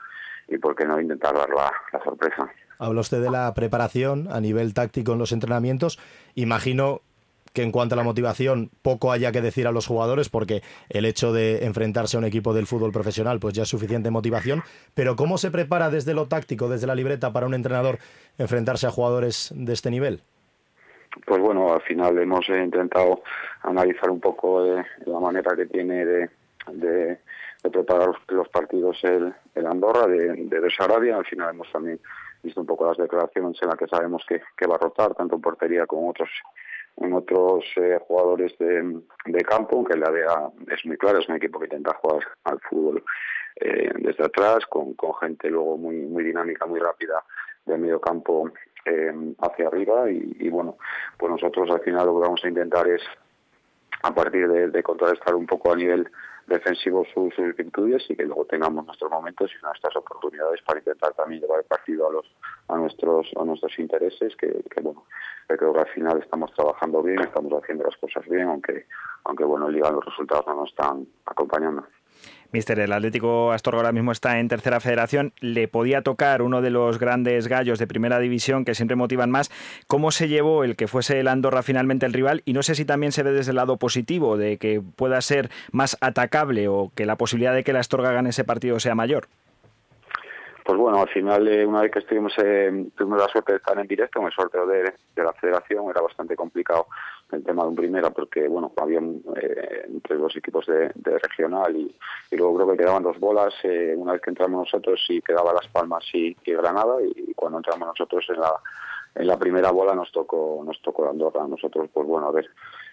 [0.50, 2.52] y por qué no intentar dar la, la sorpresa.
[2.80, 6.00] Habla usted de la preparación a nivel táctico en los entrenamientos.
[6.36, 7.00] Imagino
[7.54, 11.06] que en cuanto a la motivación poco haya que decir a los jugadores porque el
[11.06, 15.16] hecho de enfrentarse a un equipo del fútbol profesional pues ya es suficiente motivación, pero
[15.16, 18.00] ¿cómo se prepara desde lo táctico, desde la libreta para un entrenador
[18.38, 20.22] enfrentarse a jugadores de este nivel?
[21.26, 23.24] Pues bueno, al final hemos intentado
[23.64, 26.30] analizar un poco de, la manera que tiene de,
[26.72, 27.18] de,
[27.72, 29.34] preparar los, partidos el,
[29.66, 31.18] Andorra de, de Sarabia.
[31.18, 32.00] Al final hemos también
[32.44, 35.36] visto un poco las declaraciones en las que sabemos que, que va a rotar, tanto
[35.36, 36.30] en portería como otros
[37.02, 41.36] en otros eh, jugadores de, de, campo, aunque la DEA es muy clara, es un
[41.36, 43.04] equipo que intenta jugar al fútbol
[43.56, 47.24] eh, desde atrás, con, con, gente luego muy, muy dinámica, muy rápida
[47.66, 48.52] de medio campo
[48.86, 50.10] eh, hacia arriba.
[50.10, 50.78] Y, bueno,
[51.18, 53.02] pues nosotros al final lo que vamos a intentar es
[54.02, 56.10] a partir de, de contrarrestar un poco a nivel
[56.50, 61.42] defensivo sus, virtudes y que luego tengamos nuestros momentos y nuestras oportunidades para intentar también
[61.42, 62.26] llevar el partido a los
[62.68, 65.06] a nuestros a nuestros intereses que, bueno
[65.48, 68.86] creo que al final estamos trabajando bien estamos haciendo las cosas bien aunque
[69.24, 71.86] aunque bueno en liga los resultados no nos están acompañando
[72.52, 75.34] Mister, el Atlético Astorga ahora mismo está en tercera federación.
[75.40, 79.52] Le podía tocar uno de los grandes gallos de primera división que siempre motivan más.
[79.88, 82.42] ¿Cómo se llevó el que fuese el Andorra finalmente el rival?
[82.46, 85.50] Y no sé si también se ve desde el lado positivo, de que pueda ser
[85.72, 89.28] más atacable o que la posibilidad de que la Astorga gane ese partido sea mayor.
[90.66, 93.88] Pues bueno, al final, eh, una vez que estuvimos, tuvimos la suerte de estar en
[93.88, 96.88] directo en el sorteo de, la federación, era bastante complicado
[97.32, 101.96] el tema de un primera, porque bueno, había eh, entre los equipos de, regional y,
[102.32, 103.54] luego creo que quedaban dos bolas.
[103.64, 107.88] Eh, una vez que entramos nosotros, y quedaba Las Palmas y, Granada, y, cuando entramos
[107.88, 108.54] nosotros en la,
[109.16, 111.48] en la primera bola nos tocó, nos tocó Andorra.
[111.48, 112.50] Nosotros, pues bueno, a ver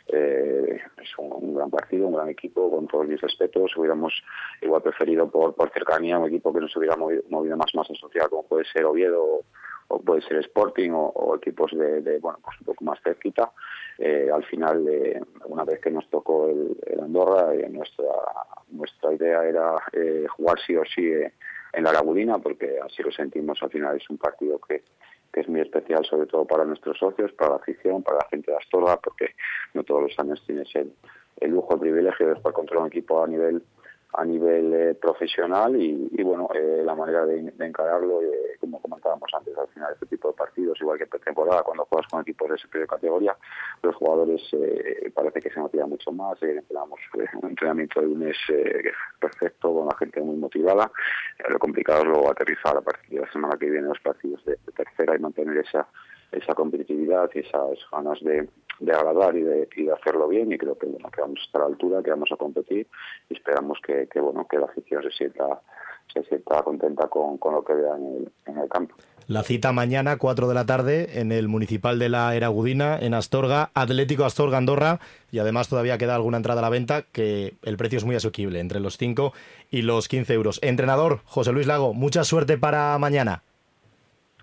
[0.09, 3.77] eh, es un, gran partido, un gran equipo, con todos mis respetos.
[3.77, 4.13] Hubiéramos
[4.63, 8.29] igual preferido por, por cercanía un equipo que nos hubiera movido, más más en social,
[8.31, 9.43] como puede ser Oviedo
[9.89, 13.53] o, puede ser Sporting o, equipos de, bueno, pues un poco más cerquita.
[13.99, 18.05] Eh, al final, eh, una vez que nos tocó el, Andorra, eh, nuestra,
[18.71, 19.77] nuestra idea era
[20.31, 21.11] jugar sí o sí
[21.73, 23.63] en la Lagudina, porque así lo sentimos.
[23.63, 24.83] Al final es un partido que,
[25.33, 28.51] que es muy especial sobre todo para nuestros socios, para la afición, para la gente
[28.51, 29.35] de Astorga, porque
[29.75, 30.93] no todos los años tienes el,
[31.41, 33.63] el lujo, el privilegio de jugar contra un equipo a nivel
[34.17, 39.57] a nivel eh, profesional y, bueno, eh, la manera de, encararlo, eh, como comentábamos antes,
[39.57, 42.87] al final este tipo de partidos, igual que pretemporada, cuando juegas con equipos de esa
[42.87, 43.37] categoría,
[43.83, 44.43] los jugadores
[45.15, 46.99] parece que se motivan mucho más, tenemos
[47.43, 48.37] un entrenamiento de lunes
[49.21, 50.91] perfecto, con la gente muy motivada,
[51.49, 54.57] lo complicado es luego aterrizar a partir de la semana que viene los partidos de
[54.75, 55.87] tercera y mantener esa
[56.33, 58.49] esa competitividad y esas ganas de,
[58.81, 61.45] de agradar y de, y de, hacerlo bien y creo que bueno que vamos a
[61.45, 62.87] estar a la altura que vamos a competir
[63.29, 65.61] y esperamos que, que bueno que la afición se sienta
[66.13, 68.95] se sienta contenta con, con lo que vea en el, en el campo.
[69.29, 73.71] La cita mañana, 4 de la tarde, en el Municipal de la Eragudina, en Astorga,
[73.75, 75.01] Atlético Astorga Andorra,
[75.33, 78.61] y además todavía queda alguna entrada a la venta, que el precio es muy asequible,
[78.61, 79.33] entre los 5
[79.69, 80.61] y los 15 euros.
[80.63, 83.43] Entrenador, José Luis Lago, mucha suerte para mañana.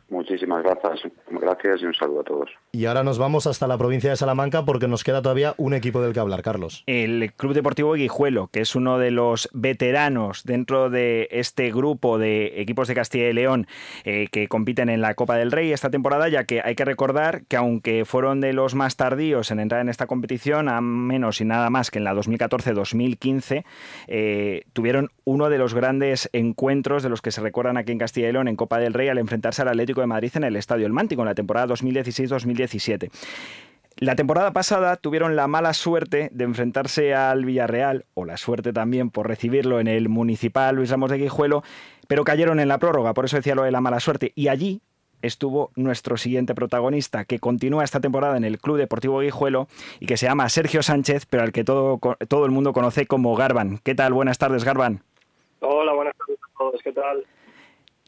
[0.09, 2.49] Muchísimas gracias, gracias y un saludo a todos.
[2.75, 6.01] Y ahora nos vamos hasta la provincia de Salamanca porque nos queda todavía un equipo
[6.01, 6.81] del que hablar, Carlos.
[6.87, 12.59] El Club Deportivo Guijuelo, que es uno de los veteranos dentro de este grupo de
[12.61, 13.67] equipos de Castilla y León
[14.05, 17.43] eh, que compiten en la Copa del Rey esta temporada, ya que hay que recordar
[17.47, 21.45] que aunque fueron de los más tardíos en entrar en esta competición, a menos y
[21.45, 23.65] nada más que en la 2014-2015,
[24.07, 28.29] eh, tuvieron uno de los grandes encuentros de los que se recuerdan aquí en Castilla
[28.29, 30.87] y León en Copa del Rey al enfrentarse al Atlético de Madrid en el Estadio
[30.87, 32.62] El Mántico en la temporada 2016-2017.
[33.97, 39.11] La temporada pasada tuvieron la mala suerte de enfrentarse al Villarreal, o la suerte también
[39.11, 41.63] por recibirlo en el Municipal Luis Ramos de Guijuelo,
[42.07, 44.31] pero cayeron en la prórroga, por eso decía lo de la mala suerte.
[44.35, 44.81] Y allí
[45.21, 49.67] estuvo nuestro siguiente protagonista, que continúa esta temporada en el Club Deportivo Guijuelo
[49.99, 53.35] y que se llama Sergio Sánchez, pero al que todo, todo el mundo conoce como
[53.35, 53.79] Garban.
[53.83, 54.13] ¿Qué tal?
[54.13, 55.01] Buenas tardes, Garban.
[55.61, 56.81] Hola, buenas tardes a todos.
[56.83, 57.23] ¿Qué tal?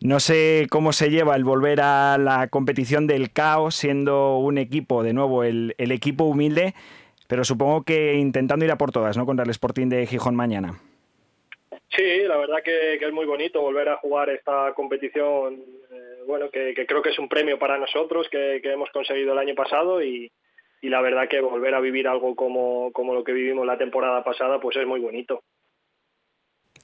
[0.01, 5.03] No sé cómo se lleva el volver a la competición del caos, siendo un equipo,
[5.03, 6.73] de nuevo, el, equipo humilde,
[7.27, 9.25] pero supongo que intentando ir a por todas, ¿no?
[9.25, 10.81] Contra el Sporting de Gijón mañana.
[11.95, 16.73] Sí, la verdad que, es muy bonito volver a jugar esta competición, eh, bueno, que,
[16.85, 20.31] creo que es un premio para nosotros que, hemos conseguido el año pasado y,
[20.81, 24.59] la verdad que volver a vivir algo como, como lo que vivimos la temporada pasada,
[24.59, 25.41] pues es muy bonito.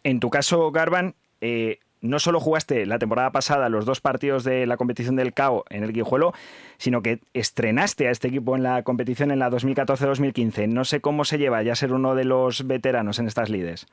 [0.04, 4.66] En tu caso, Garban, eh, no solo jugaste la temporada pasada los dos partidos de
[4.66, 6.34] la competición del CAO en el Guijuelo,
[6.78, 10.68] sino que estrenaste a este equipo en la competición en la 2014-2015.
[10.68, 13.88] No sé cómo se lleva ya ser uno de los veteranos en estas lides.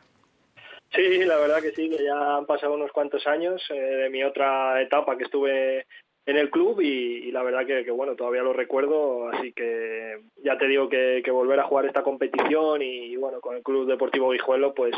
[0.94, 4.24] Sí, la verdad que sí, que ya han pasado unos cuantos años eh, de mi
[4.24, 5.86] otra etapa que estuve
[6.28, 10.66] en el club y, la verdad que, bueno, todavía lo recuerdo, así que ya te
[10.66, 14.94] digo que, volver a jugar esta competición y, bueno, con el Club Deportivo Guijuelo, pues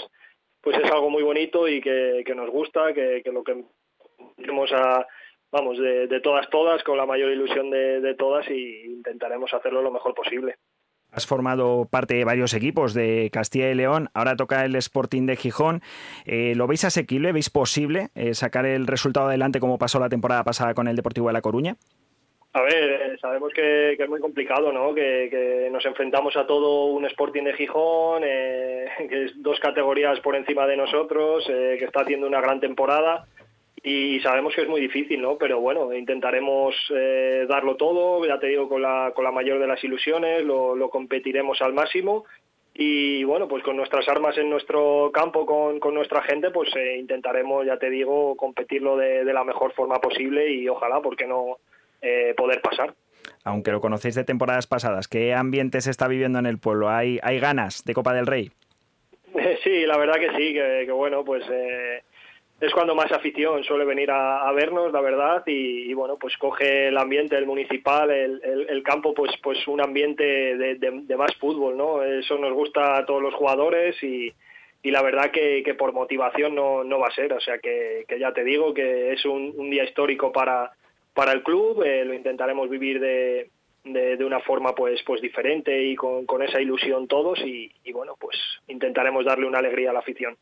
[0.61, 3.65] pues es algo muy bonito y que, nos gusta, que, lo que
[4.37, 5.07] tenemos a,
[5.51, 10.15] vamos, de, todas, todas, con la mayor ilusión de, todas y intentaremos hacerlo lo mejor
[10.15, 10.57] posible.
[11.13, 15.35] Has formado parte de varios equipos de Castilla y León, ahora toca el Sporting de
[15.35, 15.83] Gijón.
[16.25, 17.33] Eh, ¿Lo veis asequible?
[17.33, 21.27] ¿Veis posible eh, sacar el resultado adelante como pasó la temporada pasada con el Deportivo
[21.27, 21.77] de La Coruña?
[22.53, 24.93] A ver, sabemos que, es muy complicado, ¿no?
[24.93, 30.35] Que, nos enfrentamos a todo un Sporting de Gijón, eh, que es dos categorías por
[30.35, 33.27] encima de nosotros, eh, que está haciendo una gran temporada
[33.83, 35.39] y sabemos que es muy difícil, ¿no?
[35.39, 39.69] Pero bueno, intentaremos eh, darlo todo, ya te digo, con la, con la mayor de
[39.69, 42.25] las ilusiones, lo, competiremos al máximo
[42.75, 47.65] y bueno, pues con nuestras armas en nuestro campo, con, con nuestra gente, pues intentaremos,
[47.65, 51.57] ya te digo, competirlo de, de la mejor forma posible y ojalá, porque no
[52.03, 52.95] eh, poder pasar.
[53.45, 56.91] Aunque lo conocéis de temporadas pasadas, ¿qué ambiente se está viviendo en el pueblo?
[56.91, 58.51] ¿Hay, hay ganas de Copa del Rey?
[59.65, 62.03] sí, la verdad que sí, que, bueno, pues eh,
[62.61, 66.99] es cuando más afición suele venir a, vernos, la verdad, y, bueno, pues coge el
[66.99, 70.25] ambiente del municipal, el, el, campo, pues pues un ambiente
[70.57, 72.03] de, de, más fútbol, ¿no?
[72.03, 74.33] Eso nos gusta a todos los jugadores y,
[74.83, 78.05] y la verdad que, que por motivación no, no, va a ser, o sea que,
[78.07, 80.73] que ya te digo que es un, un día histórico para,
[81.15, 83.51] para el club, eh, lo intentaremos vivir de,
[83.85, 88.15] de, una forma pues pues diferente y con, con esa ilusión todos y, y bueno,
[88.19, 88.37] pues
[88.69, 90.37] intentaremos darle una alegría a la afición.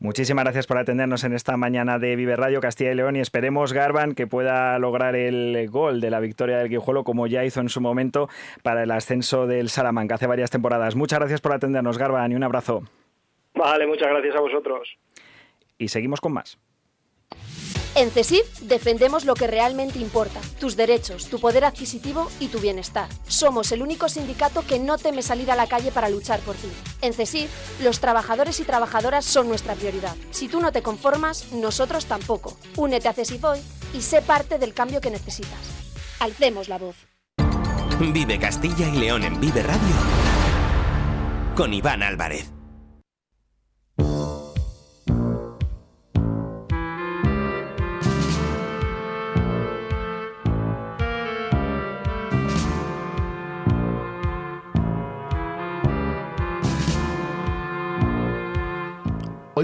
[0.00, 3.72] Muchísimas gracias por atendernos en esta mañana de Vive Radio Castilla y León y esperemos,
[3.72, 7.70] Garban, que pueda lograr el gol de la victoria del Guijuelo como ya hizo en
[7.70, 8.28] su momento
[8.62, 10.94] para el ascenso del Salamanca hace varias temporadas.
[10.94, 12.82] Muchas gracias por atendernos, Garban, y un abrazo.
[13.54, 14.94] Vale, muchas gracias a vosotros.
[15.78, 16.58] Y seguimos con más.
[17.96, 23.08] En CESIF defendemos lo que realmente importa, tus derechos, tu poder adquisitivo y tu bienestar.
[23.28, 26.68] Somos el único sindicato que no teme salir a la calle para luchar por ti.
[27.02, 27.48] En CESIF,
[27.82, 30.16] los trabajadores y trabajadoras son nuestra prioridad.
[30.32, 32.56] Si tú no te conformas, nosotros tampoco.
[32.76, 33.60] Únete a CESIF hoy
[33.92, 35.60] y sé parte del cambio que necesitas.
[36.18, 36.96] Alcemos la voz.
[38.00, 39.94] Vive Castilla y León en Vive Radio
[41.54, 42.53] con Iván Álvarez.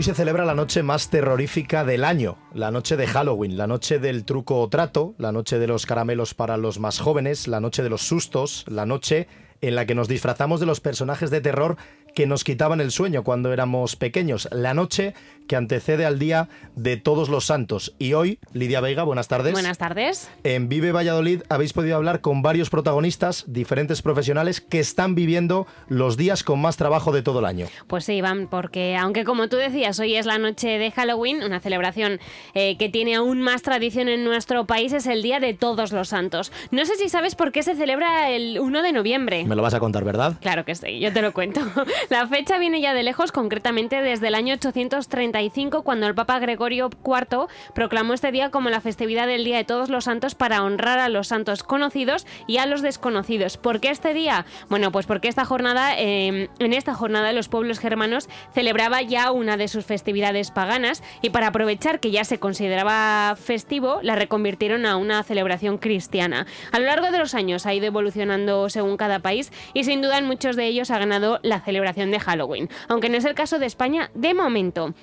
[0.01, 3.99] Hoy se celebra la noche más terrorífica del año, la noche de Halloween, la noche
[3.99, 7.83] del truco o trato, la noche de los caramelos para los más jóvenes, la noche
[7.83, 9.29] de los sustos, la noche
[9.61, 11.77] en la que nos disfrazamos de los personajes de terror
[12.15, 15.15] que nos quitaban el sueño cuando éramos pequeños, la noche
[15.51, 17.93] que antecede al día de todos los santos.
[17.99, 19.53] Y hoy, Lidia Veiga, buenas tardes.
[19.53, 20.31] Buenas tardes.
[20.45, 26.17] En Vive Valladolid habéis podido hablar con varios protagonistas, diferentes profesionales que están viviendo los
[26.17, 27.67] días con más trabajo de todo el año.
[27.89, 31.59] Pues sí, Iván, porque aunque como tú decías, hoy es la noche de Halloween, una
[31.59, 32.21] celebración
[32.55, 36.11] eh, que tiene aún más tradición en nuestro país, es el Día de Todos los
[36.11, 36.53] Santos.
[36.71, 39.45] No sé si sabes por qué se celebra el 1 de noviembre.
[39.47, 40.37] Me lo vas a contar, ¿verdad?
[40.41, 41.61] Claro que sí, yo te lo cuento.
[42.09, 46.89] La fecha viene ya de lejos, concretamente desde el año 835, cuando el Papa Gregorio
[47.05, 50.99] IV proclamó este día como la festividad del Día de Todos los Santos para honrar
[50.99, 53.59] a los santos conocidos y a los desconocidos.
[53.59, 54.47] ¿Por qué este día?
[54.69, 59.57] Bueno, pues porque esta jornada, em, en esta jornada los pueblos germanos celebraba ya una
[59.57, 64.97] de sus festividades paganas y para aprovechar que ya se consideraba festivo, la reconvirtieron a
[64.97, 66.47] una celebración cristiana.
[66.73, 70.19] A lo largo de los años ha ido evolucionando según cada país y sin duda
[70.19, 73.59] en muchos de ellos ha ganado la celebración de Halloween, aunque no es el caso
[73.59, 74.95] de España de momento.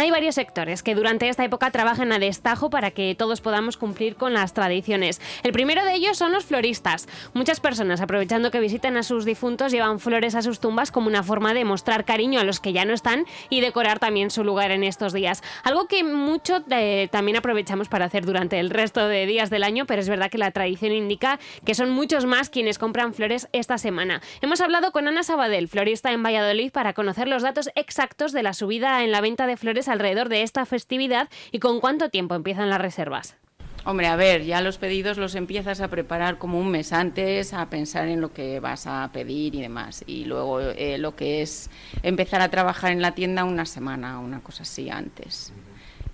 [0.00, 4.14] Hay varios sectores que durante esta época trabajan a destajo para que todos podamos cumplir
[4.14, 5.20] con las tradiciones.
[5.42, 7.08] El primero de ellos son los floristas.
[7.34, 11.24] Muchas personas, aprovechando que visitan a sus difuntos, llevan flores a sus tumbas como una
[11.24, 14.70] forma de mostrar cariño a los que ya no están y decorar también su lugar
[14.70, 15.42] en estos días.
[15.64, 19.84] Algo que mucho eh, también aprovechamos para hacer durante el resto de días del año,
[19.84, 23.78] pero es verdad que la tradición indica que son muchos más quienes compran flores esta
[23.78, 24.22] semana.
[24.42, 28.52] Hemos hablado con Ana Sabadell, florista en Valladolid, para conocer los datos exactos de la
[28.52, 32.70] subida en la venta de flores alrededor de esta festividad y con cuánto tiempo empiezan
[32.70, 33.36] las reservas.
[33.84, 37.70] Hombre, a ver, ya los pedidos los empiezas a preparar como un mes antes, a
[37.70, 40.04] pensar en lo que vas a pedir y demás.
[40.06, 41.70] Y luego eh, lo que es
[42.02, 45.52] empezar a trabajar en la tienda una semana, una cosa así antes.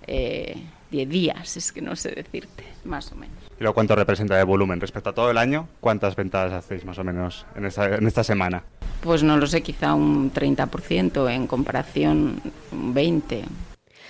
[0.07, 0.55] Eh,
[1.03, 3.35] días, es que no sé decirte, más o menos.
[3.59, 5.67] ¿Y luego cuánto representa de volumen respecto a todo el año?
[5.81, 8.63] ¿Cuántas ventas hacéis más o menos en esta, en esta semana?
[9.01, 12.41] Pues no lo sé, quizá un 30%, en comparación
[12.71, 13.45] un 20%.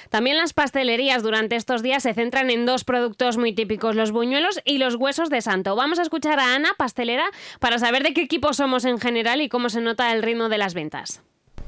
[0.09, 4.61] También las pastelerías durante estos días se centran en dos productos muy típicos, los buñuelos
[4.63, 5.75] y los huesos de santo.
[5.75, 7.25] Vamos a escuchar a Ana, pastelera,
[7.59, 10.57] para saber de qué equipo somos en general y cómo se nota el ritmo de
[10.57, 11.21] las ventas.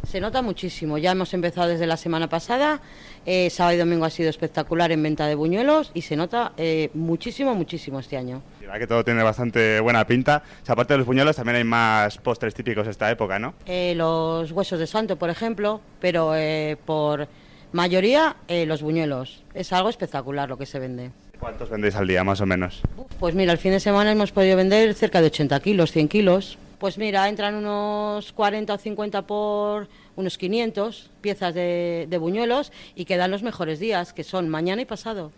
[0.07, 0.97] Se nota muchísimo.
[0.97, 2.79] Ya hemos empezado desde la semana pasada.
[3.25, 6.89] Eh, sábado y domingo ha sido espectacular en venta de buñuelos y se nota eh,
[6.93, 8.41] muchísimo, muchísimo este año.
[8.79, 10.43] que todo tiene bastante buena pinta.
[10.65, 13.53] aparte de los buñuelos, también hay más postres típicos esta época, ¿no?
[13.65, 16.31] Eh, los huesos de santo, por ejemplo, pero
[16.85, 17.27] por
[17.73, 19.43] mayoría los buñuelos.
[19.53, 21.11] Es algo espectacular lo que se vende.
[21.37, 22.81] ¿Cuántos vendéis al día, más o menos?
[23.19, 26.57] Pues mira, el fin de semana hemos podido vender cerca de 80 kilos, 100 kilos.
[26.79, 29.87] Pues mira, entran unos 40 o 50 por
[30.17, 35.31] unos 500 piezas de, buñuelos y quedan los mejores días, que son mañana y pasado,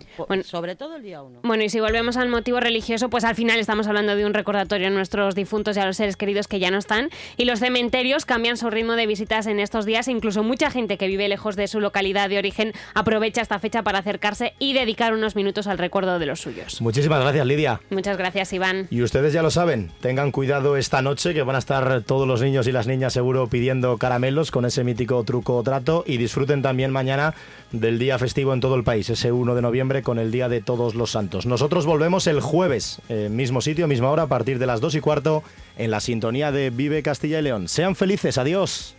[0.43, 1.41] sobre todo el día 1.
[1.43, 4.87] Bueno, y si volvemos al motivo religioso, pues al final estamos hablando de un recordatorio
[4.87, 7.09] a nuestros difuntos y a los seres queridos que ya no están.
[7.37, 10.07] Y los cementerios cambian su ritmo de visitas en estos días.
[10.07, 13.99] Incluso mucha gente que vive lejos de su localidad de origen aprovecha esta fecha para
[13.99, 16.81] acercarse y dedicar unos minutos al recuerdo de los suyos.
[16.81, 17.81] Muchísimas gracias, Lidia.
[17.89, 18.87] Muchas gracias, Iván.
[18.89, 22.41] Y ustedes ya lo saben, tengan cuidado esta noche que van a estar todos los
[22.41, 26.61] niños y las niñas seguro pidiendo caramelos con ese mítico truco o trato y disfruten
[26.61, 27.35] también mañana
[27.71, 30.61] del día festivo en todo el país, ese 1 de noviembre con el Día de
[30.61, 31.45] Todos los Santos.
[31.45, 35.01] Nosotros volvemos el jueves, eh, mismo sitio, misma hora, a partir de las 2 y
[35.01, 35.43] cuarto,
[35.77, 37.67] en la sintonía de Vive Castilla y León.
[37.67, 38.95] Sean felices, adiós.